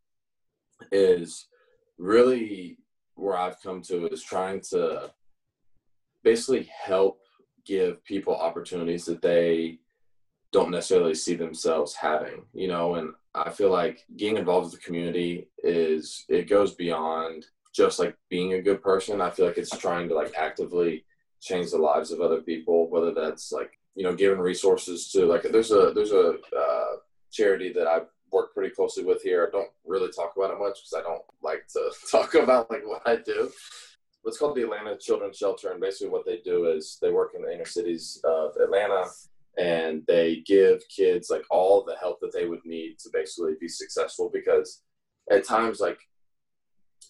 is 0.91 1.47
really 1.97 2.77
where 3.15 3.37
I've 3.37 3.61
come 3.61 3.81
to 3.83 4.07
is 4.07 4.23
trying 4.23 4.61
to 4.69 5.11
basically 6.23 6.69
help 6.85 7.19
give 7.65 8.03
people 8.03 8.35
opportunities 8.35 9.05
that 9.05 9.21
they 9.21 9.79
don't 10.51 10.72
necessarily 10.72 11.13
see 11.13 11.36
themselves 11.36 11.94
having, 11.94 12.44
you 12.53 12.68
know, 12.68 12.96
and 12.96 13.13
I 13.36 13.51
feel 13.51 13.70
like 13.70 14.06
getting 14.18 14.38
involved 14.38 14.72
with 14.72 14.79
the 14.79 14.86
community 14.86 15.48
is 15.63 16.25
it 16.27 16.50
goes 16.50 16.74
beyond 16.74 17.46
just 17.74 18.00
like 18.00 18.18
being 18.29 18.53
a 18.53 18.62
good 18.62 18.82
person. 18.82 19.22
I 19.22 19.29
feel 19.29 19.46
like 19.46 19.58
it's 19.58 19.77
trying 19.77 20.10
to 20.10 20.15
like 20.15 20.34
actively 20.36 21.06
change 21.39 21.72
the 21.72 21.77
lives 21.77 22.12
of 22.12 22.22
other 22.22 22.41
people, 22.41 22.89
whether 22.89 23.13
that's 23.13 23.51
like, 23.51 23.72
you 23.96 24.03
know, 24.03 24.15
giving 24.15 24.39
resources 24.39 25.12
to 25.12 25.25
like 25.25 25.44
there's 25.44 25.72
a 25.72 25.91
there's 25.94 26.12
a 26.12 26.38
uh, 26.58 26.96
charity 27.32 27.72
that 27.74 27.88
I 27.88 28.01
work 28.32 28.53
pretty 28.53 28.74
closely 28.74 29.03
with 29.03 29.22
here. 29.22 29.48
I 29.48 29.56
don't 29.56 29.72
really 29.86 30.12
talk 30.12 30.34
about 30.36 30.51
it 30.51 30.60
much 30.60 30.79
because 30.79 30.96
I 30.98 31.08
don't 31.08 31.24
like 31.44 31.68
to 31.74 31.91
talk 32.12 32.34
about 32.34 32.72
like 32.72 32.86
what 32.86 33.03
I 33.06 33.18
do 33.18 33.51
what's 34.22 34.38
called 34.38 34.56
the 34.56 34.63
Atlanta 34.63 34.98
Children's 34.98 35.38
Shelter, 35.38 35.72
and 35.72 35.82
basically 35.82 36.10
what 36.10 36.25
they 36.25 36.38
do 36.44 36.68
is 36.68 36.98
they 37.01 37.10
work 37.10 37.32
in 37.36 37.41
the 37.41 37.53
inner 37.53 37.65
cities 37.65 38.22
of 38.24 38.56
Atlanta, 38.58 39.06
and 39.58 40.03
they 40.08 40.44
give 40.46 40.82
kids 40.96 41.29
like 41.29 41.44
all 41.50 41.84
the 41.84 41.96
help 42.00 42.20
that 42.22 42.32
they 42.34 42.46
would 42.46 42.65
need 42.65 42.98
to 43.00 43.10
basically 43.12 43.53
be 43.60 43.68
successful. 43.68 44.29
Because 44.34 44.82
at 45.32 45.46
times, 45.46 45.79
like 45.79 46.00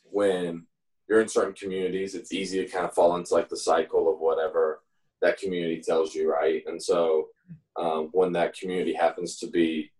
when 0.03 0.65
you're 1.07 1.21
in 1.21 1.27
certain 1.27 1.53
communities, 1.53 2.15
it's 2.15 2.33
easy 2.33 2.63
to 2.63 2.71
kind 2.71 2.85
of 2.85 2.93
fall 2.93 3.15
into 3.15 3.33
like 3.33 3.49
the 3.49 3.57
cycle 3.57 4.11
of 4.11 4.19
whatever 4.19 4.81
that 5.21 5.39
community 5.39 5.81
tells 5.81 6.15
you, 6.15 6.31
right? 6.31 6.63
And 6.67 6.81
so 6.81 7.27
um, 7.75 8.09
when 8.11 8.31
that 8.33 8.57
community 8.57 8.93
happens 8.93 9.37
to 9.39 9.47
be 9.47 9.91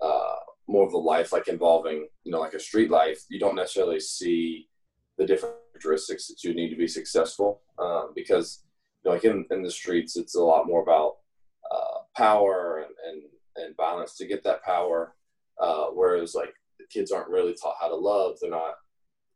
uh, 0.00 0.36
more 0.66 0.86
of 0.86 0.92
a 0.92 0.98
life 0.98 1.32
like 1.32 1.48
involving, 1.48 2.06
you 2.24 2.32
know, 2.32 2.40
like 2.40 2.54
a 2.54 2.60
street 2.60 2.90
life, 2.90 3.24
you 3.28 3.38
don't 3.38 3.56
necessarily 3.56 4.00
see 4.00 4.68
the 5.16 5.26
different 5.26 5.56
characteristics 5.72 6.28
that 6.28 6.44
you 6.44 6.54
need 6.54 6.68
to 6.70 6.76
be 6.76 6.86
successful. 6.86 7.62
Um, 7.78 8.12
because 8.14 8.64
you 9.04 9.10
know, 9.10 9.14
like 9.14 9.24
in, 9.24 9.46
in 9.50 9.62
the 9.62 9.70
streets, 9.70 10.16
it's 10.16 10.34
a 10.34 10.42
lot 10.42 10.66
more 10.66 10.82
about 10.82 11.16
power 12.18 12.84
and, 12.84 12.94
and, 13.08 13.22
and 13.56 13.76
violence 13.76 14.16
to 14.16 14.26
get 14.26 14.42
that 14.44 14.64
power. 14.64 15.14
Uh, 15.60 15.86
whereas 15.86 16.34
like 16.34 16.54
the 16.78 16.86
kids 16.90 17.10
aren't 17.10 17.30
really 17.30 17.54
taught 17.54 17.76
how 17.80 17.88
to 17.88 17.94
love. 17.94 18.36
They're 18.40 18.50
not 18.50 18.74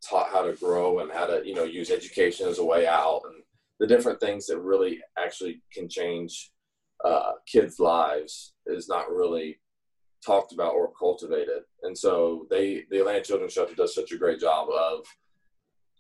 taught 0.09 0.31
how 0.31 0.43
to 0.43 0.53
grow 0.55 0.99
and 0.99 1.11
how 1.11 1.27
to, 1.27 1.43
you 1.45 1.55
know, 1.55 1.65
use 1.65 1.91
education 1.91 2.49
as 2.49 2.59
a 2.59 2.65
way 2.65 2.87
out 2.87 3.23
and 3.27 3.43
the 3.83 3.87
different 3.89 4.21
things 4.21 4.47
that 4.47 4.61
really 4.61 5.01
actually 5.19 5.61
can 5.73 5.89
change 5.89 6.53
uh, 7.05 7.33
kids' 7.49 7.81
lives 7.81 8.55
is 8.67 8.89
not 8.89 9.11
really 9.11 9.59
talked 10.25 10.53
about 10.53 10.75
or 10.75 10.93
cultivated. 10.97 11.63
And 11.83 11.99
so 11.99 12.47
they, 12.49 12.85
the 12.91 13.01
Atlanta 13.01 13.23
Children's 13.23 13.55
Shelter 13.55 13.75
does 13.75 13.93
such 13.93 14.13
a 14.13 14.17
great 14.17 14.39
job 14.39 14.69
of 14.69 15.05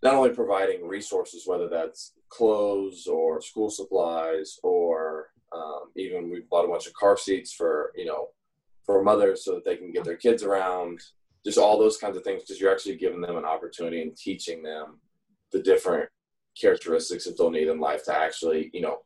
not 0.00 0.14
only 0.14 0.30
providing 0.30 0.86
resources, 0.86 1.42
whether 1.44 1.68
that's 1.68 2.12
clothes 2.28 3.08
or 3.08 3.40
school 3.40 3.68
supplies, 3.68 4.58
or 4.62 5.31
um, 5.54 5.90
even 5.96 6.30
we 6.30 6.40
bought 6.50 6.64
a 6.64 6.68
bunch 6.68 6.86
of 6.86 6.94
car 6.94 7.16
seats 7.16 7.52
for 7.52 7.92
you 7.96 8.06
know 8.06 8.28
for 8.84 9.02
mothers 9.02 9.44
so 9.44 9.54
that 9.54 9.64
they 9.64 9.76
can 9.76 9.92
get 9.92 10.04
their 10.04 10.16
kids 10.16 10.42
around. 10.42 11.00
Just 11.44 11.58
all 11.58 11.78
those 11.78 11.96
kinds 11.96 12.16
of 12.16 12.22
things, 12.22 12.42
because 12.42 12.60
you're 12.60 12.72
actually 12.72 12.96
giving 12.96 13.20
them 13.20 13.36
an 13.36 13.44
opportunity 13.44 14.00
and 14.02 14.16
teaching 14.16 14.62
them 14.62 15.00
the 15.50 15.60
different 15.60 16.08
characteristics 16.60 17.24
that 17.24 17.36
they'll 17.36 17.50
need 17.50 17.68
in 17.68 17.80
life 17.80 18.04
to 18.04 18.14
actually 18.16 18.70
you 18.72 18.80
know 18.80 18.98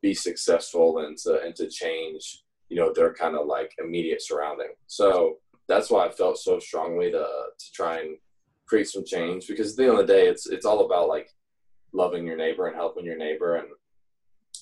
be 0.00 0.14
successful 0.14 0.98
and 0.98 1.16
to 1.18 1.40
and 1.42 1.54
to 1.56 1.68
change 1.68 2.42
you 2.68 2.76
know 2.76 2.92
their 2.92 3.12
kind 3.12 3.36
of 3.36 3.46
like 3.46 3.72
immediate 3.78 4.22
surrounding. 4.22 4.72
So 4.86 5.38
that's 5.68 5.90
why 5.90 6.06
I 6.06 6.10
felt 6.10 6.38
so 6.38 6.58
strongly 6.58 7.10
to 7.10 7.26
to 7.58 7.72
try 7.74 8.00
and 8.00 8.16
create 8.66 8.88
some 8.88 9.04
change 9.04 9.46
because 9.46 9.72
at 9.72 9.76
the 9.76 9.82
end 9.84 9.92
of 9.92 10.06
the 10.06 10.12
day 10.12 10.26
it's 10.26 10.46
it's 10.48 10.64
all 10.64 10.86
about 10.86 11.08
like 11.08 11.28
loving 11.92 12.26
your 12.26 12.36
neighbor 12.36 12.66
and 12.66 12.76
helping 12.76 13.04
your 13.04 13.18
neighbor 13.18 13.56
and 13.56 13.68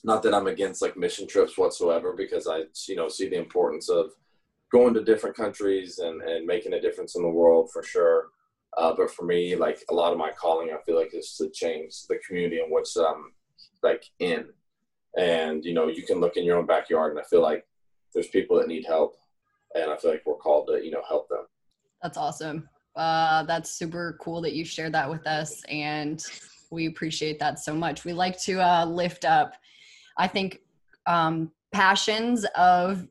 not 0.05 0.23
that 0.23 0.35
I'm 0.35 0.47
against 0.47 0.83
like 0.83 0.97
mission 0.97 1.27
trips 1.27 1.59
whatsoever 1.59 2.15
because 2.17 2.47
I 2.47 2.63
you 2.89 2.97
know 2.97 3.09
see 3.09 3.29
the 3.29 3.39
importance 3.39 3.89
of 3.89 4.13
going 4.73 4.95
to 4.95 5.05
different 5.05 5.37
countries 5.37 5.99
and, 5.99 6.23
and 6.23 6.47
making 6.47 6.75
a 6.75 6.81
difference 6.81 7.17
in 7.17 7.23
the 7.23 7.29
world 7.29 7.71
for 7.73 7.83
sure. 7.83 8.29
Uh, 8.79 8.95
but 8.97 9.11
for 9.11 9.25
me, 9.25 9.57
like 9.57 9.83
a 9.91 9.95
lot 9.95 10.13
of 10.13 10.19
my 10.19 10.31
calling, 10.31 10.71
I 10.71 10.81
feel 10.87 10.97
like 10.97 11.11
is 11.13 11.35
to 11.39 11.51
change 11.51 12.07
the 12.09 12.19
community 12.27 12.61
in 12.61 12.71
which 12.71 12.89
I'm 12.97 13.33
like 13.83 14.05
in. 14.21 14.47
And 15.19 15.65
you 15.65 15.75
know, 15.75 15.89
you 15.89 16.05
can 16.05 16.21
look 16.21 16.37
in 16.37 16.45
your 16.45 16.57
own 16.57 16.67
backyard, 16.67 17.11
and 17.11 17.21
I 17.21 17.25
feel 17.25 17.43
like 17.43 17.67
there's 18.15 18.29
people 18.29 18.59
that 18.59 18.69
need 18.69 18.87
help, 18.87 19.17
and 19.75 19.91
I 19.91 19.97
feel 19.97 20.13
like 20.13 20.23
we're 20.25 20.37
called 20.37 20.69
to 20.69 20.85
you 20.85 20.93
know 20.93 21.03
help 21.09 21.29
them. 21.29 21.47
That's 22.03 22.17
awesome. 22.17 22.69
Uh, 22.95 23.43
that's 23.45 23.73
super 23.73 24.17
cool 24.21 24.41
that 24.41 24.53
you 24.53 24.65
shared 24.65 24.93
that 24.93 25.11
with 25.11 25.27
us, 25.27 25.65
and 25.65 26.25
we 26.71 26.87
appreciate 26.87 27.41
that 27.41 27.59
so 27.59 27.75
much. 27.75 28.05
We 28.05 28.13
like 28.13 28.41
to 28.43 28.61
uh, 28.61 28.85
lift 28.85 29.25
up, 29.25 29.55
I 30.21 30.29
think, 30.29 30.61
um, 31.07 31.51
passions 31.73 32.45
of 32.57 33.07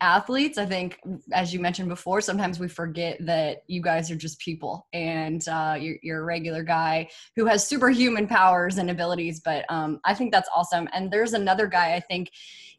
athletes. 0.00 0.58
I 0.58 0.66
think, 0.66 1.00
as 1.32 1.54
you 1.54 1.60
mentioned 1.60 1.88
before, 1.88 2.20
sometimes 2.20 2.60
we 2.60 2.68
forget 2.68 3.16
that 3.24 3.64
you 3.66 3.80
guys 3.80 4.10
are 4.10 4.16
just 4.16 4.38
people, 4.38 4.86
and 4.92 5.46
uh, 5.48 5.76
you're, 5.80 5.96
you're, 6.02 6.20
a 6.20 6.24
regular 6.24 6.62
guy 6.62 7.08
who 7.36 7.46
has 7.46 7.66
superhuman 7.66 8.26
powers 8.26 8.78
and 8.78 8.90
abilities. 8.90 9.40
But 9.40 9.64
um, 9.70 10.00
I 10.04 10.14
think 10.14 10.32
that's 10.32 10.48
awesome. 10.54 10.88
And 10.92 11.10
there's 11.10 11.32
another 11.32 11.66
guy 11.66 11.94
I 11.94 12.00
think 12.00 12.30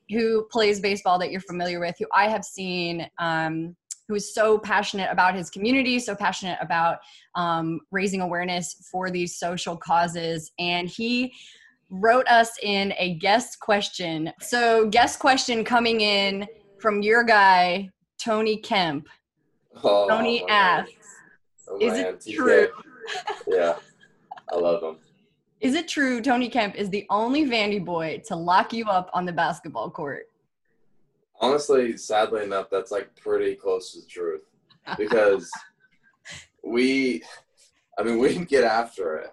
who 0.10 0.46
plays 0.52 0.80
baseball 0.80 1.18
that 1.20 1.32
you're 1.32 1.42
familiar 1.42 1.80
with, 1.80 1.96
who 1.98 2.06
I 2.14 2.28
have 2.28 2.46
seen. 2.46 3.10
Um, 3.18 3.76
who 4.08 4.14
is 4.14 4.36
so 4.36 4.60
passionate 4.60 5.10
about 5.12 5.34
his 5.34 5.50
community, 5.50 5.98
so 5.98 6.14
passionate 6.14 6.60
about 6.62 7.00
um, 7.34 7.80
raising 7.90 8.22
awareness 8.22 8.88
for 8.92 9.10
these 9.10 9.36
social 9.36 9.76
causes. 9.76 10.52
And 10.60 10.88
he 10.88 11.34
wrote 11.90 12.28
us 12.28 12.52
in 12.62 12.94
a 12.98 13.16
guest 13.16 13.60
question. 13.60 14.32
So, 14.42 14.88
guest 14.90 15.20
question 15.20 15.64
coming 15.64 16.02
in 16.02 16.48
from 16.80 17.02
your 17.02 17.24
guy, 17.24 17.90
Tony 18.18 18.58
Kemp. 18.58 19.08
Oh, 19.84 20.08
Tony 20.08 20.48
asks, 20.50 20.92
oh, 21.68 21.78
Is 21.80 21.98
it 21.98 22.26
true? 22.36 22.68
yeah, 23.48 23.76
I 24.52 24.56
love 24.56 24.82
him. 24.82 24.98
Is 25.62 25.74
it 25.74 25.88
true 25.88 26.22
Tony 26.22 26.50
Kemp 26.50 26.76
is 26.76 26.90
the 26.90 27.06
only 27.10 27.46
Vandy 27.46 27.84
boy 27.84 28.22
to 28.28 28.36
lock 28.36 28.74
you 28.74 28.86
up 28.86 29.10
on 29.14 29.26
the 29.26 29.32
basketball 29.32 29.90
court? 29.90 30.28
honestly, 31.42 31.98
sadly 31.98 32.44
enough, 32.44 32.70
that's 32.70 32.92
like 32.92 33.16
pretty 33.16 33.56
close 33.56 33.92
to 33.94 34.02
the 34.02 34.08
truth 34.08 34.42
because 34.98 35.50
we, 36.64 37.24
I 37.98 38.04
mean, 38.04 38.20
we 38.20 38.34
can 38.34 38.46
get 38.46 38.64
after 38.64 39.18
it, 39.18 39.32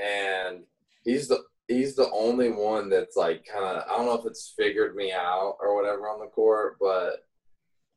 and 0.00 0.64
he's 1.04 1.28
the 1.28 1.44
he's 1.68 1.94
the 1.94 2.10
only 2.10 2.50
one 2.50 2.88
that's 2.88 3.16
like 3.16 3.44
kind 3.50 3.64
of 3.64 3.84
I 3.88 3.96
don't 3.96 4.06
know 4.06 4.18
if 4.18 4.26
it's 4.26 4.54
figured 4.56 4.94
me 4.94 5.12
out 5.12 5.56
or 5.60 5.74
whatever 5.74 6.08
on 6.08 6.20
the 6.20 6.26
court, 6.26 6.76
but 6.80 7.24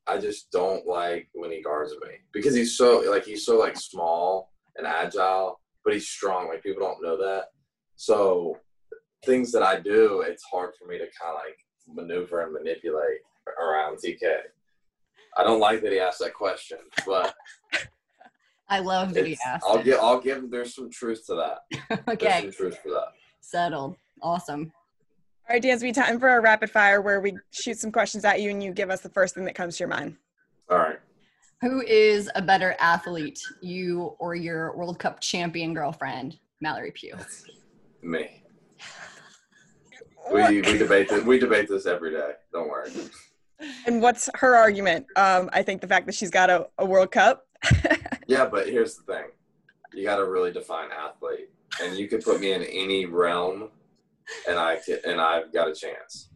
I 0.08 0.18
just 0.18 0.52
don't 0.52 0.88
like 0.88 1.28
when 1.34 1.52
he 1.52 1.62
guards 1.62 1.92
me 2.02 2.16
because 2.32 2.56
he's 2.56 2.78
so 2.78 3.04
like 3.10 3.26
he's 3.26 3.46
so 3.46 3.60
like 3.60 3.76
small 3.76 4.52
and 4.78 4.88
agile, 4.88 5.60
but 5.84 5.94
he's 5.94 6.08
strong. 6.08 6.48
Like 6.48 6.64
people 6.64 6.82
don't 6.82 7.04
know 7.04 7.18
that. 7.18 7.48
So 7.98 8.58
things 9.26 9.52
that 9.52 9.64
I 9.64 9.80
do, 9.80 10.22
it's 10.22 10.44
hard 10.44 10.74
for 10.76 10.88
me 10.88 10.98
to 10.98 11.06
kind 11.20 11.36
of 11.36 11.42
like 11.46 11.58
maneuver 11.88 12.42
and 12.42 12.54
manipulate 12.54 13.20
around 13.62 13.98
TK. 13.98 14.22
I 15.38 15.44
don't 15.44 15.60
like 15.60 15.82
that 15.82 15.92
he 15.92 16.00
asked 16.00 16.20
that 16.20 16.34
question, 16.34 16.80
but 17.06 17.36
I 18.70 18.80
love 18.80 19.14
that 19.14 19.26
he 19.26 19.38
asked. 19.46 19.66
I'll 19.68 19.84
give 19.84 20.00
I'll 20.00 20.22
give 20.22 20.50
there's 20.50 20.74
some 20.74 20.90
truth 20.90 21.26
to 21.28 21.36
that. 21.36 21.80
There's 22.06 22.18
okay, 22.18 22.42
some 22.42 22.52
truth 22.52 22.78
for 22.82 22.90
that. 22.90 23.08
Settled. 23.48 23.96
Awesome. 24.22 24.72
All 25.50 25.56
right, 25.56 25.64
Dansby, 25.64 25.94
time 25.94 26.20
for 26.20 26.38
a 26.38 26.42
rapid 26.42 26.70
fire 26.70 27.02
where 27.02 27.22
we 27.22 27.38
shoot 27.52 27.78
some 27.78 27.92
questions 27.92 28.26
at 28.26 28.42
you 28.42 28.50
and 28.50 28.62
you 28.62 28.74
give 28.74 28.90
us 28.90 29.02
the 29.02 29.10
first 29.10 29.34
thing 29.34 29.46
that 29.46 29.56
comes 29.56 29.78
to 29.78 29.82
your 29.82 29.90
mind. 29.90 30.18
All 30.70 30.78
right. 30.78 31.00
Who 31.62 31.82
is 31.82 32.30
a 32.36 32.42
better 32.42 32.76
athlete, 32.80 33.40
you 33.62 34.16
or 34.20 34.36
your 34.36 34.76
World 34.76 35.00
Cup 35.00 35.22
champion 35.22 35.74
girlfriend, 35.74 36.38
Mallory 36.62 36.92
Pugh? 36.92 37.16
Me. 38.02 38.44
We 40.32 40.62
we 40.62 40.62
debate 40.78 41.10
this 41.10 41.24
we 41.24 41.40
debate 41.40 41.68
this 41.70 41.86
every 41.86 42.12
day. 42.12 42.32
Don't 42.52 42.70
worry. 42.70 42.92
And 43.88 44.02
what's 44.02 44.30
her 44.36 44.56
argument? 44.56 45.08
Um, 45.16 45.50
I 45.54 45.64
think 45.64 45.82
the 45.82 45.88
fact 45.88 46.06
that 46.06 46.14
she's 46.14 46.30
got 46.30 46.50
a, 46.50 46.68
a 46.78 46.86
World 46.86 47.12
Cup. 47.12 47.48
Yeah, 48.28 48.46
but 48.46 48.68
here's 48.68 48.98
the 48.98 49.04
thing. 49.04 49.24
You 49.94 50.04
gotta 50.04 50.26
really 50.26 50.52
define 50.52 50.90
athlete. 50.92 51.50
And 51.82 51.98
you 51.98 52.08
can 52.08 52.22
put 52.22 52.40
me 52.40 52.54
in 52.54 52.64
any 52.64 53.06
realm 53.06 53.70
and 54.48 54.58
I 54.60 54.78
can, 54.86 55.00
and 55.06 55.22
I've 55.22 55.54
got 55.54 55.68
a 55.70 55.74
chance. 55.76 56.30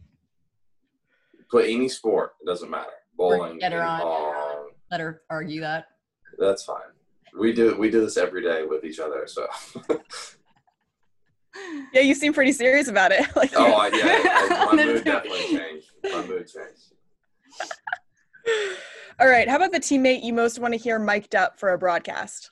Put 1.50 1.66
any 1.66 1.88
sport, 1.88 2.32
it 2.40 2.46
doesn't 2.46 2.70
matter. 2.70 2.90
Bowling, 3.16 3.58
Get 3.58 3.72
her 3.72 3.82
on. 3.82 4.00
pong, 4.00 4.70
Let 4.90 5.00
her 5.00 5.22
argue 5.28 5.60
that. 5.60 5.86
that's 6.38 6.64
fine. 6.64 6.80
We 7.38 7.52
do 7.52 7.76
we 7.76 7.90
do 7.90 8.00
this 8.00 8.16
every 8.16 8.42
day 8.42 8.64
with 8.64 8.84
each 8.84 8.98
other, 9.00 9.26
so 9.26 9.46
Yeah, 11.92 12.00
you 12.00 12.14
seem 12.14 12.32
pretty 12.32 12.52
serious 12.52 12.88
about 12.88 13.12
it. 13.12 13.24
like, 13.36 13.52
Oh 13.54 13.72
I, 13.74 13.88
yeah, 13.88 14.66
my 14.72 14.84
mood 14.84 15.04
definitely 15.04 15.40
changed. 15.58 15.90
My 16.04 16.26
mood 16.26 16.48
changed. 16.48 16.92
All 19.20 19.28
right, 19.28 19.46
how 19.48 19.56
about 19.56 19.72
the 19.72 19.80
teammate 19.80 20.24
you 20.24 20.32
most 20.32 20.58
want 20.58 20.72
to 20.72 20.78
hear 20.78 20.98
mic'd 20.98 21.34
up 21.34 21.58
for 21.60 21.74
a 21.74 21.78
broadcast? 21.78 22.51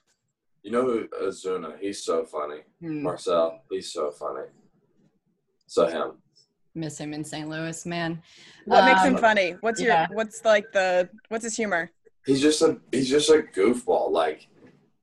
You 0.63 0.71
know 0.73 0.83
who 0.85 1.09
Ozuna, 1.23 1.79
he's 1.81 2.05
so 2.05 2.25
funny. 2.25 2.61
Hmm, 2.81 3.03
Marcel, 3.03 3.63
he's 3.71 3.93
so 3.93 4.11
funny. 4.11 4.47
So 5.67 5.87
him. 5.87 6.13
miss 6.75 6.99
him 6.99 7.15
in 7.15 7.25
St. 7.25 7.49
Louis, 7.49 7.87
man. 7.87 8.23
What 8.67 8.85
makes 8.85 9.03
him 9.03 9.15
Um, 9.17 9.21
funny? 9.21 9.53
What's 9.61 9.81
your 9.81 10.07
what's 10.13 10.45
like 10.45 10.71
the 10.73 11.09
what's 11.29 11.45
his 11.45 11.57
humor? 11.57 11.91
he's 12.27 12.41
just 12.43 12.61
a 12.61 12.79
he's 12.93 13.09
just 13.09 13.31
a 13.31 13.39
goofball. 13.55 14.11
Like 14.11 14.49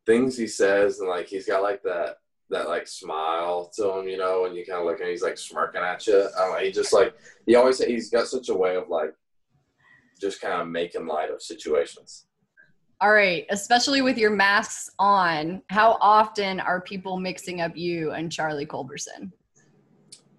things 0.05 0.37
he 0.37 0.47
says 0.47 0.99
and 0.99 1.09
like 1.09 1.27
he's 1.27 1.47
got 1.47 1.63
like 1.63 1.81
that 1.83 2.17
that 2.49 2.69
like 2.69 2.87
smile 2.87 3.69
to 3.75 3.97
him, 3.97 4.07
you 4.07 4.17
know, 4.17 4.45
and 4.45 4.55
you 4.55 4.63
kind 4.65 4.79
of 4.79 4.85
look 4.85 4.99
and 5.01 5.09
he's 5.09 5.23
like 5.23 5.37
smirking 5.37 5.81
at 5.81 6.05
you. 6.07 6.29
I 6.37 6.39
don't 6.45 6.53
know, 6.53 6.59
he 6.63 6.71
just 6.71 6.93
like 6.93 7.15
he 7.47 7.55
always 7.55 7.79
he's 7.83 8.09
got 8.11 8.27
such 8.27 8.49
a 8.49 8.53
way 8.53 8.75
of 8.75 8.89
like 8.89 9.13
just 10.21 10.39
kind 10.39 10.61
of 10.61 10.67
making 10.67 11.07
light 11.07 11.31
of 11.31 11.41
situations. 11.41 12.26
All 12.99 13.11
right, 13.11 13.45
especially 13.51 14.01
with 14.01 14.17
your 14.17 14.31
masks 14.31 14.89
on, 14.97 15.61
how 15.69 15.99
often 16.01 16.59
are 16.59 16.81
people 16.81 17.19
mixing 17.19 17.61
up 17.61 17.77
you 17.77 18.11
and 18.11 18.31
Charlie 18.31 18.65
Culberson? 18.65 19.31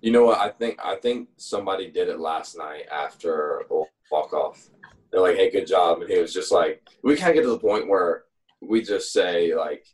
You 0.00 0.10
know 0.10 0.24
what? 0.24 0.40
I 0.40 0.50
think 0.50 0.78
I 0.84 0.96
think 0.96 1.28
somebody 1.36 1.88
did 1.88 2.08
it 2.08 2.18
last 2.18 2.58
night 2.58 2.86
after 2.90 3.62
walk 4.10 4.32
off. 4.32 4.70
They're 5.10 5.20
like, 5.20 5.36
"Hey, 5.36 5.50
good 5.50 5.68
job," 5.68 6.00
and 6.00 6.10
he 6.10 6.18
was 6.18 6.32
just 6.32 6.50
like, 6.50 6.82
"We 7.02 7.16
kind 7.16 7.30
of 7.30 7.36
get 7.36 7.42
to 7.42 7.50
the 7.50 7.58
point 7.58 7.88
where 7.88 8.24
we 8.60 8.82
just 8.82 9.12
say 9.12 9.54
like, 9.54 9.86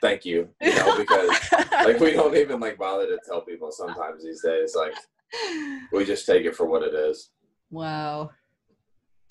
thank 0.00 0.24
you,' 0.24 0.48
you 0.60 0.74
know, 0.74 0.96
because 0.96 1.30
like 1.72 2.00
we 2.00 2.12
don't 2.12 2.36
even 2.36 2.58
like 2.58 2.78
bother 2.78 3.06
to 3.06 3.18
tell 3.24 3.42
people 3.42 3.70
sometimes 3.70 4.24
these 4.24 4.42
days. 4.42 4.74
Like 4.76 4.94
we 5.92 6.04
just 6.04 6.26
take 6.26 6.44
it 6.46 6.56
for 6.56 6.66
what 6.66 6.82
it 6.82 6.94
is. 6.94 7.30
Wow. 7.70 8.30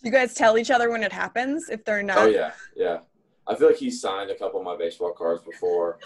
You 0.06 0.12
guys 0.12 0.34
tell 0.36 0.58
each 0.58 0.70
other 0.72 0.90
when 0.92 1.04
it 1.04 1.12
happens 1.12 1.70
if 1.70 1.84
they're 1.84 2.04
not 2.04 2.20
Oh 2.20 2.28
yeah, 2.28 2.52
yeah. 2.76 3.00
I 3.48 3.56
feel 3.56 3.68
like 3.68 3.78
he 3.78 3.90
signed 3.92 4.30
a 4.32 4.36
couple 4.36 4.60
of 4.60 4.66
my 4.66 4.78
baseball 4.78 5.12
cards 5.12 5.42
before. 5.44 6.00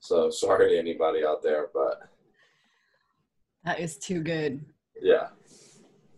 So 0.00 0.30
sorry 0.30 0.70
to 0.70 0.78
anybody 0.78 1.24
out 1.24 1.42
there, 1.42 1.68
but 1.72 2.08
That 3.64 3.78
is 3.78 3.96
too 3.98 4.20
good. 4.22 4.64
yeah. 5.00 5.28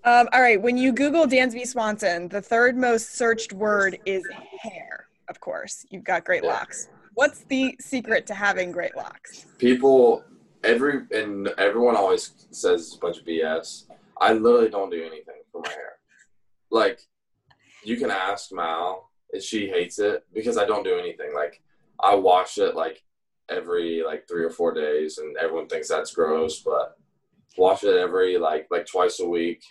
Um, 0.04 0.28
all 0.34 0.40
right, 0.42 0.60
when 0.60 0.76
you 0.76 0.92
Google 0.92 1.26
Dansby 1.26 1.66
Swanson, 1.66 2.28
the 2.28 2.40
third 2.42 2.76
most 2.76 3.14
searched 3.16 3.52
word 3.52 3.98
is 4.04 4.22
hair. 4.60 5.06
Of 5.28 5.40
course, 5.40 5.86
you've 5.90 6.04
got 6.04 6.24
great 6.24 6.42
Yeah. 6.44 6.50
locks. 6.52 6.88
What's 7.14 7.44
the 7.44 7.74
secret 7.80 8.26
to 8.26 8.34
having 8.34 8.70
great 8.70 8.94
locks? 8.96 9.46
People, 9.58 10.24
every 10.62 11.06
and 11.10 11.48
everyone 11.58 11.96
always 11.96 12.32
says 12.50 12.82
it's 12.82 12.96
a 12.96 12.98
bunch 12.98 13.18
of 13.18 13.24
BS. 13.24 13.84
I 14.20 14.32
literally 14.34 14.68
don't 14.68 14.90
do 14.90 15.00
anything 15.02 15.42
for 15.50 15.62
my 15.64 15.70
hair. 15.70 15.93
Like, 16.74 17.00
you 17.84 17.96
can 17.96 18.10
ask 18.10 18.52
Mal, 18.52 19.08
and 19.32 19.40
she 19.40 19.68
hates 19.68 20.00
it 20.00 20.26
because 20.34 20.58
I 20.58 20.66
don't 20.66 20.82
do 20.82 20.98
anything. 20.98 21.32
Like, 21.32 21.62
I 22.00 22.16
wash 22.16 22.58
it 22.58 22.74
like 22.74 23.00
every 23.48 24.02
like 24.04 24.26
three 24.26 24.44
or 24.44 24.50
four 24.50 24.74
days, 24.74 25.18
and 25.18 25.36
everyone 25.36 25.68
thinks 25.68 25.88
that's 25.88 26.12
gross, 26.12 26.62
but 26.62 26.98
wash 27.56 27.84
it 27.84 27.96
every 27.96 28.38
like 28.38 28.66
like 28.72 28.86
twice 28.86 29.20
a 29.20 29.28
week, 29.28 29.62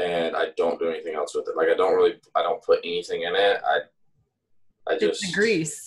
and 0.00 0.34
I 0.34 0.46
don't 0.56 0.78
do 0.78 0.88
anything 0.88 1.14
else 1.14 1.34
with 1.34 1.48
it. 1.48 1.56
Like, 1.56 1.68
I 1.68 1.74
don't 1.74 1.94
really, 1.94 2.14
I 2.34 2.42
don't 2.42 2.64
put 2.64 2.80
anything 2.82 3.22
in 3.22 3.34
it. 3.36 3.60
I, 3.66 3.80
I 4.90 4.98
just 4.98 5.20
the 5.20 5.32
grease. 5.34 5.86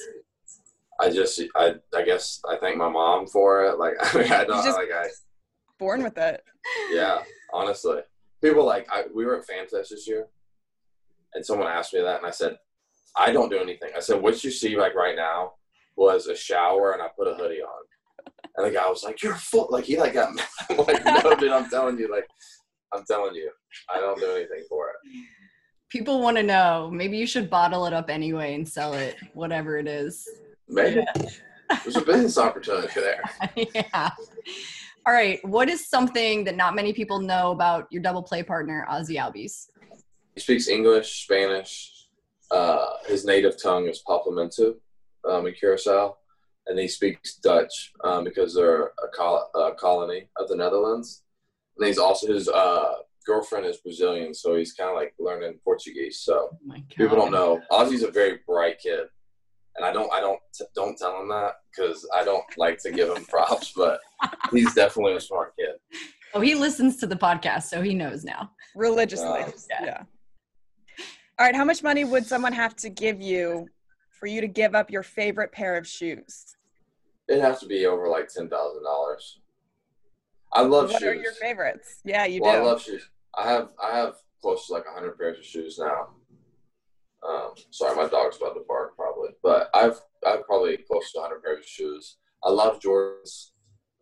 I 1.02 1.10
just, 1.10 1.42
I, 1.56 1.76
I 1.96 2.04
guess 2.04 2.40
I 2.48 2.58
thank 2.58 2.78
my 2.78 2.90
mom 2.90 3.26
for 3.26 3.64
it. 3.64 3.80
Like, 3.80 3.94
I 4.02 4.18
mean, 4.20 4.32
I 4.32 4.44
don't, 4.46 4.64
like, 4.64 4.92
I, 4.94 5.08
Born 5.80 6.04
with 6.04 6.20
it. 6.20 6.44
yeah, 6.92 7.24
honestly. 7.52 8.02
People 8.42 8.66
like, 8.66 8.88
I, 8.92 9.04
we 9.14 9.26
were 9.26 9.38
at 9.38 9.46
Fan 9.46 9.68
Fest 9.68 9.90
this 9.92 10.08
year, 10.08 10.28
and 11.34 11.46
someone 11.46 11.68
asked 11.68 11.94
me 11.94 12.02
that, 12.02 12.18
and 12.18 12.26
I 12.26 12.32
said, 12.32 12.58
I 13.18 13.32
don't 13.32 13.50
do 13.50 13.60
anything. 13.60 13.90
I 13.96 14.00
said, 14.00 14.22
what 14.22 14.44
you 14.44 14.52
see 14.52 14.78
like 14.78 14.96
right 14.96 15.16
now 15.16 15.54
was 15.98 16.28
a 16.28 16.36
shower, 16.36 16.94
and 16.94 17.02
I 17.02 17.08
put 17.18 17.28
a 17.28 17.34
hoodie 17.34 17.62
on. 17.62 17.84
And 18.56 18.68
the 18.68 18.72
guy 18.72 18.90
was 18.90 19.04
like, 19.04 19.22
"You're 19.22 19.36
full." 19.36 19.68
Like 19.70 19.86
he 19.86 19.98
like 19.98 20.14
got. 20.14 20.34
mad. 20.36 20.46
I'm 20.70 20.78
like, 20.78 21.06
no, 21.06 21.36
dude, 21.36 21.52
I'm 21.52 21.70
telling 21.70 21.98
you, 21.98 22.12
like, 22.12 22.28
I'm 22.94 23.04
telling 23.06 23.36
you, 23.36 23.50
I 23.90 24.00
don't 24.00 24.20
do 24.20 24.32
anything 24.32 24.64
for 24.68 24.90
it. 24.90 24.96
People 25.90 26.22
want 26.22 26.38
to 26.38 26.44
know. 26.44 26.90
Maybe 26.92 27.18
you 27.18 27.26
should 27.26 27.50
bottle 27.50 27.86
it 27.86 27.94
up 27.94 28.10
anyway 28.10 28.56
and 28.56 28.68
sell 28.68 28.94
it, 28.94 29.16
whatever 29.34 29.78
it 29.78 29.88
is. 29.88 30.28
Maybe 30.68 31.06
there's 31.84 31.98
a 31.98 32.02
business 32.02 32.38
opportunity 32.38 32.94
there. 32.96 33.24
yeah. 33.74 34.12
All 35.06 35.14
right. 35.14 35.40
What 35.46 35.70
is 35.70 35.88
something 35.90 36.44
that 36.44 36.56
not 36.56 36.76
many 36.76 36.94
people 36.94 37.20
know 37.20 37.52
about 37.52 37.88
your 37.90 38.02
double 38.02 38.22
play 38.22 38.44
partner, 38.44 38.86
Ozzy 38.90 39.16
Albies? 39.16 39.68
He 40.36 40.42
speaks 40.42 40.68
English, 40.68 41.24
Spanish. 41.24 42.08
Uh, 42.52 42.86
his 43.08 43.26
native 43.26 43.62
tongue 43.62 43.88
is 43.88 44.02
Papiamentu 44.08 44.76
um, 45.28 45.48
in 45.48 45.54
Curacao, 45.54 46.18
and 46.68 46.80
he 46.80 46.88
speaks 46.88 47.36
Dutch 47.36 47.94
um, 48.04 48.24
because 48.24 48.56
they're 48.56 48.88
a, 48.88 49.08
col- 49.16 49.50
a 49.56 49.74
colony 49.76 50.30
of 50.38 50.48
the 50.48 50.56
Netherlands. 50.56 51.24
And 51.78 51.88
he's 51.88 51.98
also 51.98 52.28
his 52.34 52.50
uh, 52.50 52.94
girlfriend 53.26 53.66
is 53.66 53.78
Brazilian, 53.78 54.34
so 54.34 54.56
he's 54.56 54.74
kind 54.74 54.90
of 54.90 54.96
like 54.96 55.14
learning 55.20 55.60
Portuguese. 55.64 56.20
So 56.20 56.50
Oh 56.70 56.76
people 56.90 57.16
don't 57.16 57.32
know. 57.32 57.62
Ozzy's 57.72 58.04
a 58.04 58.12
very 58.12 58.40
bright 58.48 58.80
kid, 58.80 59.08
and 59.76 59.86
I 59.86 59.92
don't 59.92 60.12
I 60.12 60.20
don't 60.20 60.40
don't 60.76 60.98
tell 60.98 61.22
him 61.22 61.30
that 61.30 61.54
because 61.70 62.08
I 62.14 62.24
don't 62.24 62.44
like 62.58 62.80
to 62.80 62.92
give 62.92 63.16
him 63.16 63.26
props, 63.30 63.74
but 63.76 64.00
he's 64.52 64.74
definitely 64.74 65.16
a 65.16 65.22
smart 65.22 65.54
kid. 65.58 65.76
Oh, 66.34 66.42
he 66.42 66.56
listens 66.56 66.98
to 66.98 67.08
the 67.08 67.16
podcast, 67.16 67.64
so 67.64 67.82
he 67.82 67.96
knows 67.96 68.24
now. 68.24 68.52
religiously. 68.76 69.28
Uh, 69.28 69.52
yeah. 69.70 69.86
yeah. 69.86 70.04
All 71.40 71.46
right, 71.46 71.56
how 71.56 71.64
much 71.64 71.82
money 71.82 72.04
would 72.04 72.26
someone 72.26 72.54
have 72.54 72.76
to 72.78 72.90
give 72.90 73.22
you 73.22 73.68
for 74.12 74.28
you 74.28 74.42
to 74.42 74.48
give 74.48 74.76
up 74.76 74.92
your 74.92 75.04
favorite 75.04 75.52
pair 75.52 75.78
of 75.78 75.88
shoes? 75.88 76.56
It'd 77.30 77.42
have 77.42 77.60
to 77.62 77.66
be 77.66 77.86
over 77.86 78.10
like 78.10 78.28
ten 78.28 78.50
thousand 78.50 78.84
dollars. 78.84 79.40
I 80.52 80.62
love 80.62 80.92
what 80.92 81.02
shoes. 81.02 81.10
are 81.10 81.14
your 81.14 81.34
favorites? 81.34 82.02
Yeah, 82.04 82.26
you 82.26 82.42
well, 82.42 82.54
do. 82.54 82.58
I 82.60 82.62
love 82.64 82.82
shoes. 82.82 83.10
I 83.36 83.50
have 83.50 83.70
I 83.82 83.96
have 83.96 84.16
close 84.42 84.68
to 84.68 84.74
like 84.74 84.84
hundred 84.88 85.18
pairs 85.18 85.38
of 85.38 85.46
shoes 85.46 85.78
now. 85.80 86.10
Um, 87.28 87.52
sorry, 87.72 87.96
my 87.96 88.08
dog's 88.08 88.38
about 88.38 88.54
to 88.54 88.64
bark 88.68 88.96
probably, 88.96 89.30
but 89.44 89.70
I've 89.74 90.00
I've 90.26 90.46
probably 90.46 90.78
close 90.78 91.12
to 91.12 91.22
hundred 91.22 91.44
pairs 91.44 91.60
of 91.60 91.66
shoes. 91.66 92.18
I 92.44 92.50
love 92.50 92.80
Jordans. 92.80 93.52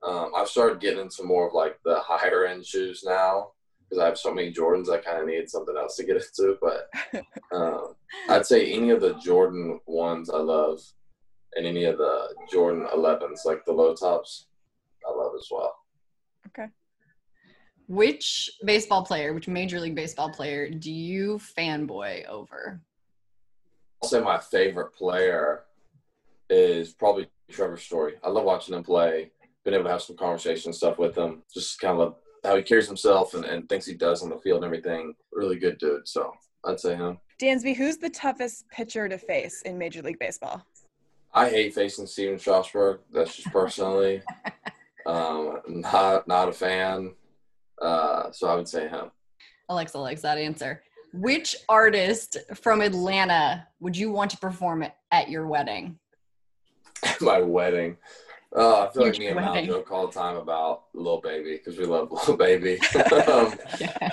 Um, 0.03 0.31
I've 0.35 0.47
started 0.47 0.79
getting 0.79 0.99
into 0.99 1.23
more 1.23 1.47
of 1.47 1.53
like 1.53 1.79
the 1.83 1.99
higher 1.99 2.45
end 2.45 2.65
shoes 2.65 3.03
now 3.03 3.51
because 3.89 4.01
I 4.01 4.05
have 4.05 4.17
so 4.17 4.33
many 4.33 4.53
Jordans. 4.53 4.89
I 4.89 4.97
kind 4.97 5.19
of 5.19 5.27
need 5.27 5.49
something 5.49 5.75
else 5.75 5.95
to 5.97 6.03
get 6.03 6.17
into. 6.37 6.57
But 6.61 6.89
um, 7.51 7.95
I'd 8.29 8.45
say 8.45 8.71
any 8.71 8.91
of 8.91 9.01
the 9.01 9.15
Jordan 9.15 9.79
ones 9.87 10.29
I 10.29 10.37
love, 10.37 10.79
and 11.55 11.65
any 11.65 11.85
of 11.85 11.97
the 11.97 12.35
Jordan 12.51 12.85
11s, 12.93 13.45
like 13.45 13.65
the 13.65 13.73
low 13.73 13.95
tops, 13.95 14.47
I 15.07 15.15
love 15.15 15.33
as 15.35 15.47
well. 15.49 15.75
Okay. 16.47 16.67
Which 17.87 18.49
baseball 18.65 19.05
player, 19.05 19.33
which 19.33 19.47
Major 19.47 19.79
League 19.79 19.95
Baseball 19.95 20.29
player, 20.29 20.69
do 20.69 20.91
you 20.91 21.39
fanboy 21.57 22.27
over? 22.27 22.81
I'll 24.01 24.09
say 24.09 24.21
my 24.21 24.37
favorite 24.37 24.93
player 24.93 25.63
is 26.49 26.93
probably 26.93 27.27
Trevor 27.49 27.77
Story. 27.77 28.13
I 28.23 28.29
love 28.29 28.43
watching 28.43 28.75
him 28.75 28.83
play. 28.83 29.31
Been 29.65 29.73
able 29.73 29.85
to 29.85 29.91
have 29.91 30.01
some 30.01 30.17
conversation 30.17 30.69
and 30.69 30.75
stuff 30.75 30.97
with 30.97 31.17
him. 31.17 31.43
Just 31.53 31.79
kind 31.79 31.99
of 31.99 32.15
how 32.43 32.55
he 32.55 32.63
carries 32.63 32.87
himself 32.87 33.33
and, 33.33 33.43
and 33.43 33.67
thinks 33.67 33.85
he 33.85 33.93
does 33.93 34.23
on 34.23 34.29
the 34.29 34.37
field 34.37 34.63
and 34.63 34.65
everything. 34.65 35.15
Really 35.33 35.57
good 35.57 35.77
dude. 35.77 36.07
So 36.07 36.33
I'd 36.65 36.79
say 36.79 36.95
him. 36.95 37.19
Dansby, 37.41 37.75
who's 37.75 37.97
the 37.97 38.09
toughest 38.09 38.67
pitcher 38.69 39.09
to 39.09 39.17
face 39.17 39.61
in 39.63 39.77
Major 39.77 40.01
League 40.01 40.19
Baseball? 40.19 40.63
I 41.33 41.49
hate 41.49 41.73
facing 41.73 42.07
Stephen 42.07 42.39
Strasburg. 42.39 43.01
That's 43.11 43.35
just 43.35 43.51
personally. 43.51 44.21
um, 45.05 45.61
not 45.67 46.27
not 46.27 46.49
a 46.49 46.53
fan. 46.53 47.13
Uh, 47.81 48.31
so 48.31 48.47
I 48.47 48.55
would 48.55 48.67
say 48.67 48.87
him. 48.87 49.11
Alexa 49.69 49.99
likes 49.99 50.21
that 50.21 50.37
answer. 50.37 50.81
Which 51.19 51.55
artist 51.67 52.37
from 52.55 52.81
Atlanta 52.81 53.67
would 53.79 53.97
you 53.97 54.11
want 54.11 54.31
to 54.31 54.37
perform 54.37 54.85
at 55.11 55.29
your 55.29 55.47
wedding? 55.47 55.97
my 57.21 57.39
wedding. 57.41 57.97
Oh, 58.53 58.85
I 58.87 58.91
feel 58.93 59.03
Huge 59.03 59.15
like 59.15 59.19
me 59.19 59.27
and 59.27 59.35
Mal 59.35 59.53
wedding. 59.53 59.69
joke 59.69 59.91
all 59.91 60.07
the 60.07 60.13
time 60.13 60.35
about 60.37 60.83
Lil 60.93 61.19
Baby 61.21 61.57
because 61.57 61.77
we 61.77 61.85
love 61.85 62.11
Lil 62.27 62.37
Baby. 62.37 62.79
um, 63.27 63.53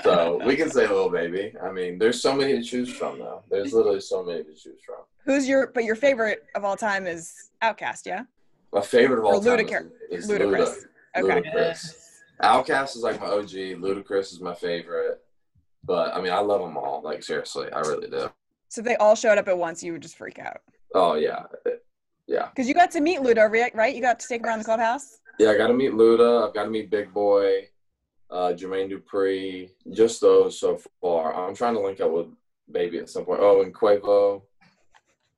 so 0.02 0.40
we 0.44 0.56
can 0.56 0.70
say 0.70 0.88
Lil 0.88 1.08
Baby. 1.08 1.54
I 1.62 1.70
mean, 1.70 1.98
there's 1.98 2.20
so 2.20 2.34
many 2.34 2.54
to 2.54 2.62
choose 2.62 2.90
from 2.92 3.18
though. 3.18 3.42
There's 3.50 3.72
literally 3.72 4.00
so 4.00 4.24
many 4.24 4.42
to 4.42 4.52
choose 4.54 4.80
from. 4.84 4.96
Who's 5.24 5.46
your 5.48 5.68
but 5.68 5.84
your 5.84 5.94
favorite 5.96 6.44
of 6.54 6.64
all 6.64 6.76
time 6.76 7.06
is 7.06 7.50
OutKast, 7.62 8.06
yeah? 8.06 8.24
My 8.72 8.80
favorite 8.80 9.20
of 9.20 9.24
all 9.24 9.36
Or 9.36 9.56
time 9.56 9.66
Ludacris. 9.66 9.90
is, 10.10 10.24
is 10.28 10.30
Ludacris. 10.30 10.84
Luda. 11.16 11.24
Okay. 11.38 11.48
Ludacris. 11.50 11.94
OutKast 12.42 12.96
is 12.96 13.02
like 13.02 13.20
my 13.20 13.28
OG. 13.28 13.48
Ludacris 13.80 14.32
is 14.32 14.40
my 14.40 14.54
favorite. 14.54 15.23
But 15.84 16.14
I 16.14 16.20
mean, 16.20 16.32
I 16.32 16.38
love 16.38 16.60
them 16.60 16.76
all. 16.76 17.02
Like 17.02 17.22
seriously, 17.22 17.70
I 17.72 17.80
really 17.80 18.08
do. 18.08 18.30
So 18.68 18.82
they 18.82 18.96
all 18.96 19.14
showed 19.14 19.38
up 19.38 19.48
at 19.48 19.56
once, 19.56 19.82
you 19.82 19.92
would 19.92 20.02
just 20.02 20.16
freak 20.16 20.38
out. 20.38 20.60
Oh 20.94 21.14
yeah, 21.14 21.44
yeah, 22.26 22.48
Because 22.48 22.68
you 22.68 22.74
got 22.74 22.90
to 22.92 23.00
meet 23.00 23.20
Luda, 23.20 23.72
right? 23.74 23.94
You 23.94 24.00
got 24.00 24.18
to 24.20 24.28
take 24.28 24.44
around 24.46 24.60
the 24.60 24.64
clubhouse? 24.64 25.18
yeah. 25.38 25.50
I 25.50 25.56
got 25.58 25.66
to 25.68 25.74
meet 25.74 25.92
Luda. 25.92 26.46
I've 26.48 26.54
got 26.54 26.64
to 26.64 26.70
meet 26.70 26.90
Big 26.90 27.12
Boi, 27.12 27.68
uh, 28.30 28.52
Jermaine 28.56 28.90
Dupri. 28.90 29.70
Just 29.92 30.20
those 30.20 30.58
so 30.58 30.80
far. 31.00 31.34
I'm 31.34 31.54
trying 31.54 31.74
to 31.74 31.80
link 31.80 32.00
up 32.00 32.10
with 32.10 32.26
Baby 32.70 32.98
at 32.98 33.10
some 33.10 33.24
point. 33.24 33.40
Oh, 33.42 33.62
and 33.62 33.74
Quavo. 33.74 34.42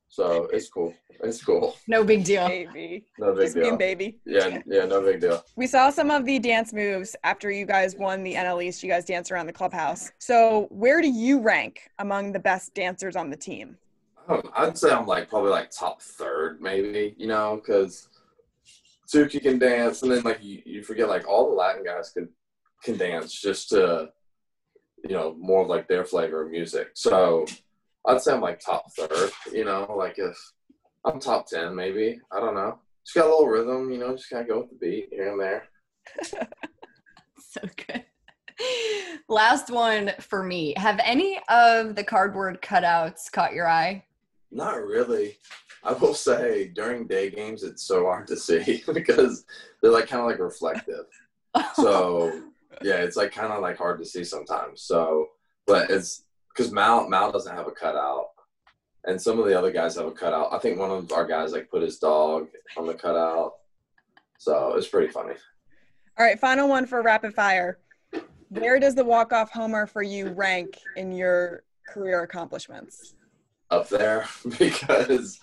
So 0.09 0.47
it's 0.53 0.69
cool. 0.69 0.93
It's 1.23 1.43
cool. 1.43 1.75
No 1.87 2.03
big 2.03 2.23
deal. 2.23 2.47
Baby. 2.47 3.05
No 3.19 3.33
big 3.33 3.45
Just 3.45 3.55
being 3.55 3.69
deal. 3.69 3.77
baby. 3.77 4.19
Yeah, 4.25 4.61
yeah, 4.65 4.85
no 4.85 5.01
big 5.01 5.19
deal. 5.21 5.43
We 5.55 5.67
saw 5.67 5.89
some 5.89 6.11
of 6.11 6.25
the 6.25 6.37
dance 6.39 6.73
moves 6.73 7.15
after 7.23 7.49
you 7.51 7.65
guys 7.65 7.95
won 7.95 8.23
the 8.23 8.33
NL 8.35 8.63
East. 8.63 8.83
You 8.83 8.89
guys 8.89 9.05
danced 9.05 9.31
around 9.31 9.47
the 9.47 9.53
clubhouse. 9.53 10.11
So 10.19 10.67
where 10.69 11.01
do 11.01 11.09
you 11.09 11.39
rank 11.39 11.89
among 11.99 12.31
the 12.33 12.39
best 12.39 12.73
dancers 12.73 13.15
on 13.15 13.29
the 13.29 13.37
team? 13.37 13.77
Um, 14.29 14.41
I'd 14.55 14.77
say 14.77 14.91
I'm 14.91 15.05
like 15.07 15.29
probably 15.29 15.51
like 15.51 15.71
top 15.71 16.01
third, 16.01 16.61
maybe, 16.61 17.15
you 17.17 17.27
know, 17.27 17.55
because 17.63 18.09
Suki 19.07 19.41
can 19.41 19.57
dance, 19.57 20.03
and 20.03 20.11
then 20.11 20.23
like 20.23 20.43
you, 20.43 20.61
you 20.65 20.83
forget 20.83 21.07
like 21.07 21.27
all 21.27 21.49
the 21.49 21.55
Latin 21.55 21.83
guys 21.83 22.11
can 22.11 22.27
can 22.83 22.97
dance 22.97 23.33
just 23.33 23.69
to, 23.69 24.09
you 25.07 25.15
know, 25.15 25.35
more 25.39 25.61
of 25.63 25.69
like 25.69 25.87
their 25.87 26.03
flavor 26.05 26.43
of 26.43 26.51
music. 26.51 26.89
So 26.93 27.45
I'd 28.07 28.21
say 28.21 28.33
I'm 28.33 28.41
like 28.41 28.59
top 28.59 28.91
third, 28.93 29.31
you 29.51 29.65
know, 29.65 29.93
like 29.95 30.17
if 30.17 30.37
I'm 31.05 31.19
top 31.19 31.45
ten, 31.47 31.75
maybe 31.75 32.19
I 32.31 32.39
don't 32.39 32.55
know. 32.55 32.79
Just 33.05 33.15
got 33.15 33.27
a 33.27 33.29
little 33.29 33.47
rhythm, 33.47 33.91
you 33.91 33.99
know, 33.99 34.15
just 34.15 34.29
kind 34.29 34.41
of 34.41 34.47
go 34.47 34.59
with 34.61 34.69
the 34.71 34.75
beat 34.75 35.09
here 35.11 35.31
and 35.31 35.39
there. 35.39 35.67
So 37.49 37.61
good. 37.87 38.03
Last 39.29 39.69
one 39.69 40.11
for 40.19 40.43
me. 40.43 40.73
Have 40.77 40.99
any 41.03 41.39
of 41.49 41.95
the 41.95 42.03
cardboard 42.03 42.61
cutouts 42.61 43.31
caught 43.31 43.53
your 43.53 43.67
eye? 43.67 44.03
Not 44.51 44.83
really. 44.83 45.37
I 45.83 45.93
will 45.93 46.13
say 46.13 46.67
during 46.67 47.07
day 47.07 47.29
games, 47.29 47.63
it's 47.63 47.83
so 47.83 48.05
hard 48.05 48.27
to 48.27 48.35
see 48.35 48.83
because 48.93 49.45
they're 49.81 49.91
like 49.91 50.07
kind 50.07 50.21
of 50.21 50.27
like 50.27 50.39
reflective. 50.39 51.05
So 51.73 52.43
yeah, 52.83 52.97
it's 52.97 53.17
like 53.17 53.31
kind 53.31 53.51
of 53.51 53.63
like 53.63 53.77
hard 53.77 53.97
to 53.99 54.05
see 54.05 54.23
sometimes. 54.23 54.81
So, 54.83 55.29
but 55.65 55.89
it's 55.89 56.23
because 56.57 56.71
Mal 56.71 57.07
Mal 57.07 57.31
doesn't 57.31 57.55
have 57.55 57.67
a 57.67 57.71
cutout, 57.71 58.29
and 59.05 59.21
some 59.21 59.39
of 59.39 59.45
the 59.45 59.57
other 59.57 59.71
guys 59.71 59.95
have 59.95 60.07
a 60.07 60.11
cutout. 60.11 60.51
I 60.51 60.57
think 60.57 60.79
one 60.79 60.91
of 60.91 61.11
our 61.11 61.25
guys 61.25 61.53
like 61.53 61.69
put 61.69 61.83
his 61.83 61.99
dog 61.99 62.47
on 62.75 62.87
the 62.87 62.95
cutout. 62.95 63.53
So 64.39 64.73
it's 64.75 64.87
pretty 64.87 65.11
funny. 65.11 65.35
All 66.17 66.25
right, 66.25 66.39
final 66.39 66.67
one 66.67 66.85
for 66.85 67.01
rapid 67.01 67.33
fire. 67.33 67.79
Where 68.49 68.79
does 68.79 68.95
the 68.95 69.03
walk-off 69.03 69.51
homer 69.51 69.85
for 69.85 70.01
you 70.01 70.29
rank 70.29 70.79
in 70.95 71.11
your 71.11 71.63
career 71.87 72.23
accomplishments? 72.23 73.13
up 73.69 73.89
there 73.89 74.27
because 74.59 75.39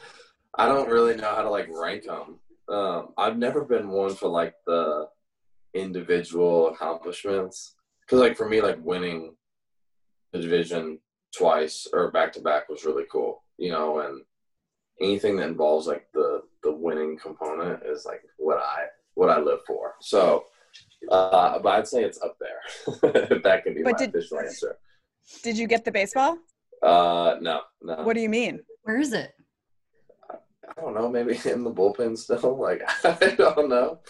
I 0.57 0.67
don't 0.69 0.89
really 0.89 1.17
know 1.17 1.35
how 1.35 1.43
to 1.43 1.51
like 1.51 1.69
rank 1.71 2.05
them. 2.05 2.39
Um, 2.69 3.09
I've 3.19 3.37
never 3.37 3.65
been 3.65 3.89
one 3.89 4.15
for 4.15 4.29
like 4.29 4.55
the 4.67 5.09
individual 5.75 6.69
accomplishments 6.69 7.75
because 8.01 8.21
like 8.21 8.37
for 8.37 8.49
me 8.49 8.63
like 8.63 8.79
winning 8.83 9.35
the 10.33 10.39
division 10.39 10.99
twice 11.37 11.87
or 11.93 12.11
back 12.11 12.33
to 12.35 12.41
back 12.41 12.69
was 12.69 12.85
really 12.85 13.05
cool, 13.11 13.43
you 13.59 13.71
know, 13.71 14.01
and 14.01 14.23
anything 15.01 15.37
that 15.37 15.49
involves 15.49 15.87
like 15.87 16.07
the 16.15 16.43
the 16.63 16.73
winning 16.73 17.19
component 17.19 17.83
is 17.85 18.05
like 18.05 18.23
what 18.39 18.59
I 18.59 18.87
what 19.15 19.31
I 19.31 19.39
live 19.39 19.61
for. 19.67 19.95
So, 20.01 20.45
uh, 21.11 21.59
but 21.59 21.69
I'd 21.71 21.89
say 21.89 22.03
it's 22.05 22.21
up 22.23 22.37
there. 22.41 23.41
that 23.43 23.63
can 23.65 23.75
be 23.75 23.83
But 23.83 23.93
my 23.93 23.99
did- 23.99 24.11
official 24.15 24.41
answer. 24.41 24.77
Did 25.43 25.57
you 25.57 25.67
get 25.67 25.85
the 25.85 25.93
baseball? 25.93 26.39
Uh, 26.83 27.37
no, 27.41 27.61
no. 27.83 28.03
What 28.03 28.15
do 28.15 28.21
you 28.21 28.29
mean? 28.29 28.61
Where 28.83 28.99
is 28.99 29.13
it? 29.15 29.33
I 30.31 30.81
don't 30.81 30.95
know, 30.95 31.09
maybe 31.09 31.39
in 31.51 31.65
the 31.65 31.73
bullpen 31.73 32.17
still. 32.19 32.59
Like 32.61 32.83
I 33.05 33.35
don't 33.37 33.69
know. 33.69 34.01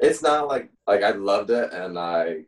It's 0.00 0.22
not 0.22 0.48
like 0.48 0.70
like 0.86 1.02
I 1.02 1.10
loved 1.10 1.50
it 1.50 1.72
and 1.72 1.98
I 1.98 2.44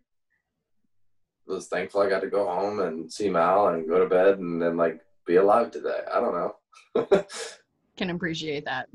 was 1.51 1.69
thankful 1.69 2.01
I 2.01 2.09
got 2.09 2.21
to 2.21 2.29
go 2.29 2.47
home 2.47 2.81
and 2.81 3.13
see 3.13 3.29
Mal 3.29 3.69
and 3.69 3.89
go 3.89 3.99
to 3.99 4.07
bed 4.09 4.39
and 4.39 4.61
then 4.61 4.77
like 4.77 5.01
be 5.27 5.37
alive 5.37 5.71
today. 5.71 6.01
I 6.13 6.21
don't 6.21 6.35
know. 6.35 7.25
Can 7.97 8.11
appreciate 8.11 8.65
that. 8.65 8.89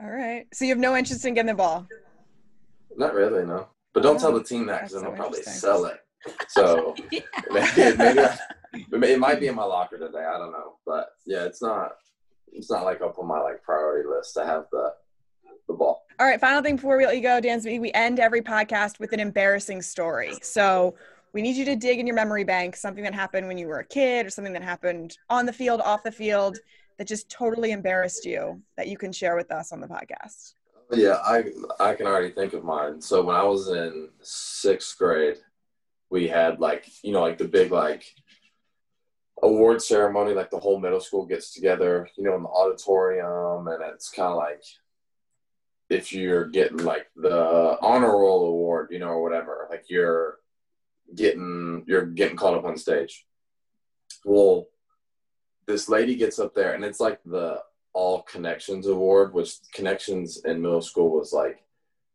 All 0.00 0.10
right. 0.10 0.46
So 0.52 0.64
you 0.64 0.70
have 0.70 0.78
no 0.78 0.96
interest 0.96 1.24
in 1.24 1.34
getting 1.34 1.48
the 1.48 1.54
ball. 1.54 1.86
not 2.96 3.14
really, 3.14 3.44
no. 3.44 3.68
But 3.94 4.02
don't 4.02 4.20
tell 4.20 4.34
Oh, 4.34 4.38
the 4.38 4.44
team 4.44 4.66
that 4.66 4.82
because 4.82 4.92
then 4.92 5.02
so 5.02 5.06
they'll 5.08 5.16
probably 5.16 5.42
sell 5.42 5.84
it. 5.86 6.00
So 6.48 6.94
maybe, 7.50 7.96
maybe 7.96 8.20
I, 8.20 8.38
it 9.12 9.18
might 9.18 9.40
be 9.40 9.46
in 9.48 9.54
my 9.54 9.64
locker 9.64 9.98
today. 9.98 10.24
I 10.24 10.38
don't 10.38 10.52
know, 10.52 10.74
but 10.86 11.08
yeah, 11.26 11.44
it's 11.44 11.62
not. 11.62 11.92
It's 12.52 12.70
not 12.70 12.84
like 12.84 13.00
up 13.02 13.18
on 13.18 13.26
my 13.26 13.40
like 13.40 13.62
priority 13.62 14.08
list 14.08 14.34
to 14.34 14.44
have 14.44 14.66
the 14.72 14.92
the 15.68 15.74
ball. 15.74 16.02
All 16.20 16.26
right, 16.26 16.40
final 16.40 16.62
thing 16.62 16.76
before 16.76 16.96
we 16.96 17.06
let 17.06 17.16
you 17.16 17.22
go, 17.22 17.40
Dansby, 17.40 17.80
we 17.80 17.92
end 17.92 18.18
every 18.20 18.40
podcast 18.42 18.98
with 18.98 19.12
an 19.12 19.20
embarrassing 19.20 19.82
story. 19.82 20.34
So 20.42 20.94
we 21.32 21.42
need 21.42 21.56
you 21.56 21.64
to 21.66 21.76
dig 21.76 21.98
in 21.98 22.06
your 22.06 22.16
memory 22.16 22.44
bank 22.44 22.76
something 22.76 23.04
that 23.04 23.14
happened 23.14 23.46
when 23.46 23.58
you 23.58 23.68
were 23.68 23.80
a 23.80 23.84
kid 23.84 24.26
or 24.26 24.30
something 24.30 24.52
that 24.52 24.62
happened 24.62 25.18
on 25.28 25.46
the 25.46 25.52
field, 25.52 25.80
off 25.80 26.02
the 26.02 26.12
field, 26.12 26.58
that 26.96 27.06
just 27.06 27.30
totally 27.30 27.70
embarrassed 27.72 28.24
you 28.24 28.60
that 28.76 28.88
you 28.88 28.96
can 28.96 29.12
share 29.12 29.36
with 29.36 29.52
us 29.52 29.72
on 29.72 29.80
the 29.80 29.86
podcast. 29.86 30.54
Yeah, 30.90 31.18
I 31.24 31.44
I 31.78 31.94
can 31.94 32.06
already 32.06 32.30
think 32.30 32.54
of 32.54 32.64
mine. 32.64 33.00
So 33.00 33.22
when 33.22 33.36
I 33.36 33.44
was 33.44 33.68
in 33.68 34.08
sixth 34.22 34.96
grade, 34.98 35.36
we 36.10 36.28
had 36.28 36.60
like 36.60 36.88
you 37.02 37.12
know 37.12 37.20
like 37.20 37.38
the 37.38 37.46
big 37.46 37.70
like 37.70 38.04
award 39.42 39.82
ceremony, 39.82 40.32
like 40.34 40.50
the 40.50 40.58
whole 40.58 40.80
middle 40.80 41.00
school 41.00 41.26
gets 41.26 41.52
together, 41.52 42.08
you 42.16 42.24
know, 42.24 42.34
in 42.36 42.42
the 42.42 42.48
auditorium, 42.48 43.68
and 43.68 43.82
it's 43.92 44.10
kind 44.10 44.30
of 44.30 44.36
like 44.36 44.62
if 45.90 46.12
you're 46.12 46.46
getting 46.46 46.78
like 46.78 47.06
the 47.16 47.78
honor 47.80 48.10
roll 48.10 48.48
award, 48.48 48.88
you 48.90 48.98
know, 48.98 49.08
or 49.08 49.22
whatever, 49.22 49.66
like 49.70 49.84
you're 49.88 50.37
getting 51.14 51.84
you're 51.86 52.06
getting 52.06 52.36
called 52.36 52.56
up 52.58 52.64
on 52.64 52.76
stage. 52.76 53.26
Well, 54.24 54.66
this 55.66 55.88
lady 55.88 56.16
gets 56.16 56.38
up 56.38 56.54
there, 56.54 56.74
and 56.74 56.84
it's 56.84 57.00
like 57.00 57.20
the 57.24 57.62
all 57.92 58.22
connections 58.22 58.86
award, 58.86 59.34
which 59.34 59.54
connections 59.72 60.44
in 60.44 60.62
middle 60.62 60.82
school 60.82 61.10
was 61.10 61.32
like 61.32 61.64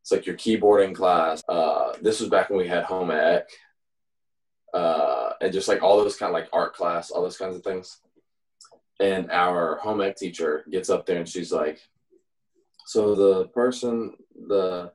it's 0.01 0.11
like 0.11 0.25
your 0.25 0.35
keyboarding 0.35 0.93
class. 0.93 1.41
Uh, 1.47 1.93
this 2.01 2.19
was 2.19 2.29
back 2.29 2.49
when 2.49 2.59
we 2.59 2.67
had 2.67 2.83
home 2.83 3.09
ec, 3.09 3.47
uh, 4.73 5.31
and 5.39 5.53
just 5.53 5.69
like 5.69 5.81
all 5.81 5.97
those 5.97 6.17
kind 6.17 6.29
of 6.29 6.33
like 6.33 6.49
art 6.51 6.73
class, 6.73 7.09
all 7.09 7.21
those 7.21 7.37
kinds 7.37 7.55
of 7.55 7.63
things. 7.63 7.99
And 8.99 9.31
our 9.31 9.77
home 9.77 10.01
ec 10.01 10.17
teacher 10.17 10.65
gets 10.69 10.89
up 10.89 11.05
there 11.05 11.19
and 11.19 11.27
she's 11.27 11.53
like, 11.53 11.79
"So 12.85 13.15
the 13.15 13.47
person, 13.47 14.15
the 14.35 14.91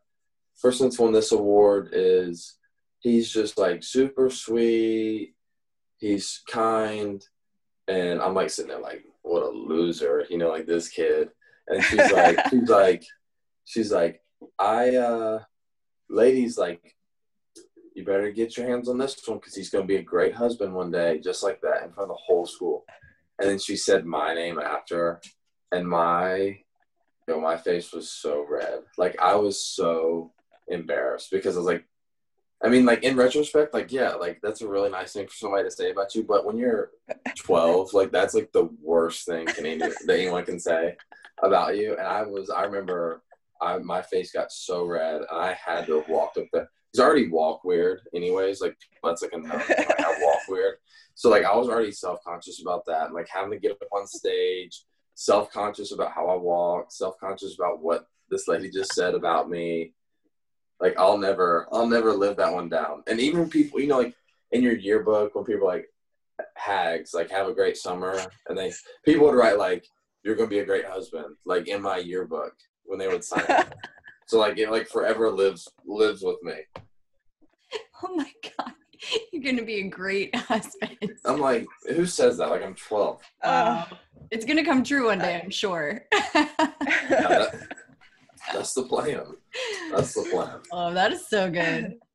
person 0.61 0.87
that's 0.87 0.98
won 0.98 1.12
this 1.12 1.32
award 1.32 1.90
is 1.92 2.58
he's 3.00 3.30
just 3.30 3.58
like 3.58 3.82
super 3.82 4.30
sweet, 4.30 5.34
he's 5.98 6.42
kind." 6.48 7.22
And 7.87 8.20
I'm 8.20 8.34
like 8.34 8.50
sitting 8.50 8.70
there 8.70 8.80
like, 8.80 9.02
what 9.22 9.42
a 9.42 9.48
loser, 9.48 10.26
you 10.28 10.38
know, 10.38 10.50
like 10.50 10.66
this 10.66 10.88
kid. 10.88 11.30
And 11.68 11.82
she's 11.82 12.12
like, 12.12 12.38
she's 12.50 12.68
like, 12.68 13.04
she's 13.64 13.92
like, 13.92 14.22
I, 14.58 14.96
uh, 14.96 15.42
ladies, 16.08 16.58
like, 16.58 16.96
you 17.94 18.04
better 18.04 18.30
get 18.30 18.56
your 18.56 18.68
hands 18.68 18.88
on 18.88 18.98
this 18.98 19.16
one 19.26 19.38
because 19.38 19.54
he's 19.54 19.70
going 19.70 19.84
to 19.84 19.88
be 19.88 19.96
a 19.96 20.02
great 20.02 20.34
husband 20.34 20.72
one 20.72 20.90
day, 20.90 21.18
just 21.18 21.42
like 21.42 21.61
that, 21.62 21.82
in 21.82 21.92
front 21.92 22.11
of 22.11 22.16
the 22.16 22.22
whole 22.24 22.46
school. 22.46 22.84
And 23.38 23.48
then 23.48 23.58
she 23.58 23.76
said 23.76 24.06
my 24.06 24.34
name 24.34 24.58
after 24.58 24.96
her, 24.96 25.20
and 25.72 25.88
my, 25.88 26.37
you 26.37 26.64
know, 27.28 27.40
my 27.40 27.56
face 27.56 27.92
was 27.92 28.11
so 28.11 28.46
red. 28.48 28.80
Like 28.96 29.18
I 29.20 29.34
was 29.34 29.62
so 29.62 30.32
embarrassed 30.68 31.30
because 31.30 31.56
I 31.56 31.58
was 31.58 31.66
like, 31.66 31.84
I 32.62 32.68
mean, 32.68 32.85
like 32.85 33.05
in 33.05 33.16
retrospect, 33.16 33.73
like 33.73 33.92
yeah, 33.92 34.14
like 34.14 34.40
that's 34.42 34.62
a 34.62 34.68
really 34.68 34.90
nice 34.90 35.12
thing 35.12 35.27
for 35.27 35.35
somebody 35.35 35.64
to 35.64 35.71
say 35.71 35.90
about 35.90 36.14
you. 36.14 36.25
But 36.25 36.44
when 36.44 36.57
you're 36.57 36.90
12, 37.37 37.94
like 37.94 38.11
that's 38.11 38.35
like 38.35 38.51
the 38.53 38.68
worst 38.83 39.27
thing 39.27 39.47
Canadian, 39.47 39.92
that 40.07 40.18
anyone 40.18 40.44
can 40.44 40.59
say 40.59 40.97
about 41.42 41.77
you. 41.77 41.92
And 41.97 42.07
I 42.07 42.23
was, 42.23 42.51
I 42.51 42.64
remember, 42.64 43.23
I 43.61 43.79
my 43.79 44.03
face 44.03 44.33
got 44.33 44.51
so 44.51 44.85
red, 44.85 45.16
and 45.16 45.40
I 45.40 45.53
had 45.53 45.87
to 45.87 46.05
walk 46.09 46.33
up 46.37 46.47
there. 46.53 46.68
He's 46.92 47.01
already 47.01 47.29
walk 47.29 47.62
weird, 47.62 48.01
anyways. 48.12 48.61
Like 48.61 48.77
that's 49.05 49.23
like 49.23 49.33
a 49.35 49.38
no. 49.38 49.55
Like, 49.55 50.01
I 50.01 50.16
walk 50.21 50.40
weird, 50.49 50.77
so 51.14 51.31
like 51.31 51.44
I 51.44 51.55
was 51.55 51.68
already 51.68 51.92
self 51.92 52.18
conscious 52.25 52.61
about 52.61 52.87
that, 52.87 53.07
and 53.07 53.14
like 53.14 53.29
having 53.33 53.53
to 53.53 53.59
get 53.59 53.73
up 53.73 53.79
on 53.92 54.07
stage, 54.09 54.83
self 55.14 55.53
conscious 55.53 55.92
about 55.92 56.12
how 56.12 56.27
I 56.27 56.37
walk, 56.37 56.90
self 56.90 57.21
conscious 57.21 57.55
about 57.55 57.81
what 57.81 58.09
this 58.31 58.49
lady 58.49 58.68
just 58.68 58.94
said 58.94 59.14
about 59.14 59.49
me 59.49 59.92
like 60.81 60.99
I'll 60.99 61.19
never, 61.19 61.67
I'll 61.73 61.87
never 61.87 62.12
live 62.12 62.37
that 62.37 62.53
one 62.53 62.69
down. 62.69 63.03
And 63.07 63.21
even 63.21 63.49
people, 63.49 63.81
you 63.81 63.88
know, 63.88 63.99
like 63.99 64.14
in 64.53 64.62
your 64.62 64.77
yearbook 64.77 65.35
when 65.35 65.45
people 65.45 65.67
like 65.67 65.87
hags, 66.55 67.14
like 67.14 67.31
have 67.31 67.49
a 67.49 67.55
great 67.55 67.77
summer, 67.77 68.19
and 68.49 68.57
they 68.57 68.73
people 69.05 69.27
would 69.27 69.35
write 69.35 69.59
like 69.59 69.85
you're 70.23 70.37
gonna 70.37 70.49
be 70.49 70.61
a 70.61 70.64
great 70.64 70.87
husband, 70.87 71.37
like 71.45 71.69
in 71.69 71.83
my 71.83 71.99
yearbook 71.99 72.55
when 72.85 72.99
they 72.99 73.09
would 73.09 73.25
sign 73.25 73.45
it. 73.49 73.75
So 74.27 74.38
like 74.38 74.59
it 74.59 74.71
like 74.71 74.88
forever 74.88 75.31
lives 75.31 75.67
lives 75.87 76.23
with 76.23 76.37
me. 76.43 76.53
Oh 78.03 78.14
my 78.14 78.31
god. 78.43 78.75
You're 79.33 79.43
gonna 79.43 79.64
be 79.64 79.81
a 79.81 79.88
great 79.88 80.35
husband. 80.37 80.99
I'm 81.25 81.41
like, 81.41 81.67
who 81.88 82.07
says 82.07 82.37
that? 82.37 82.51
Like 82.51 82.62
I'm 82.62 82.75
12. 82.75 83.21
Uh, 83.43 83.87
it's 84.31 84.45
gonna 84.45 84.64
come 84.64 84.85
true 84.85 85.07
one 85.07 85.19
day, 85.19 85.41
I'm 85.43 85.51
sure. 85.51 86.07
Yeah, 86.12 86.47
that, 87.11 87.69
that's 88.52 88.74
the 88.74 88.82
plan. 88.84 89.22
That's 89.90 90.14
the 90.14 90.28
plan. 90.30 90.61
Oh, 90.72 90.92
that 90.94 91.12
is 91.12 91.28
so 91.28 91.50
good. 91.50 91.94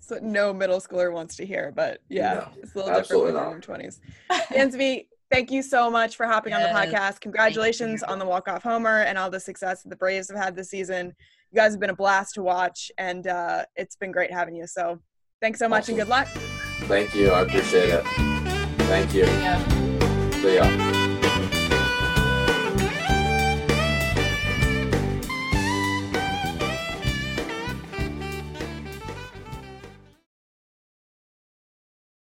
That's 0.00 0.20
what 0.20 0.22
no 0.24 0.52
middle 0.52 0.80
schooler 0.80 1.12
wants 1.12 1.36
to 1.36 1.46
hear, 1.46 1.72
but 1.76 2.00
yeah, 2.08 2.34
No, 2.34 2.48
it's 2.60 2.74
a 2.74 2.78
little 2.78 2.92
different 2.92 2.92
when 2.92 2.98
absolutely 2.98 3.32
you're 3.34 3.46
in 3.46 3.52
not. 3.54 3.62
twenties. 3.62 4.00
Dansby, 4.32 5.06
thank 5.30 5.52
you 5.52 5.62
so 5.62 5.88
much 5.88 6.16
for 6.16 6.26
hopping 6.26 6.52
on 6.54 6.60
the 6.60 6.66
podcast. 6.70 7.20
Congratulations 7.20 8.02
on 8.02 8.18
the 8.18 8.24
walk 8.24 8.48
off 8.48 8.64
homer 8.64 9.02
and 9.02 9.16
all 9.16 9.30
the 9.30 9.38
success 9.38 9.84
that 9.84 9.90
the 9.90 9.96
Braves 9.96 10.28
have 10.28 10.36
had 10.42 10.56
this 10.56 10.70
season. 10.70 11.14
You 11.52 11.56
guys 11.56 11.70
have 11.72 11.78
been 11.78 11.90
a 11.90 11.94
blast 11.94 12.34
to 12.34 12.42
watch, 12.42 12.90
and 12.98 13.28
uh, 13.28 13.64
it's 13.76 13.94
been 13.94 14.10
great 14.10 14.32
having 14.32 14.56
you. 14.56 14.66
So, 14.66 14.98
thanks 15.40 15.60
so 15.60 15.68
much, 15.68 15.88
and 15.88 15.96
good 15.96 16.08
luck. 16.08 16.26
Thank 16.88 17.14
you. 17.14 17.30
I 17.30 17.42
appreciate 17.42 17.90
it. 17.90 18.04
Thank 18.88 19.14
you. 19.14 19.22
Yeah. 19.26 20.32
See 20.32 20.56
ya. 20.56 20.81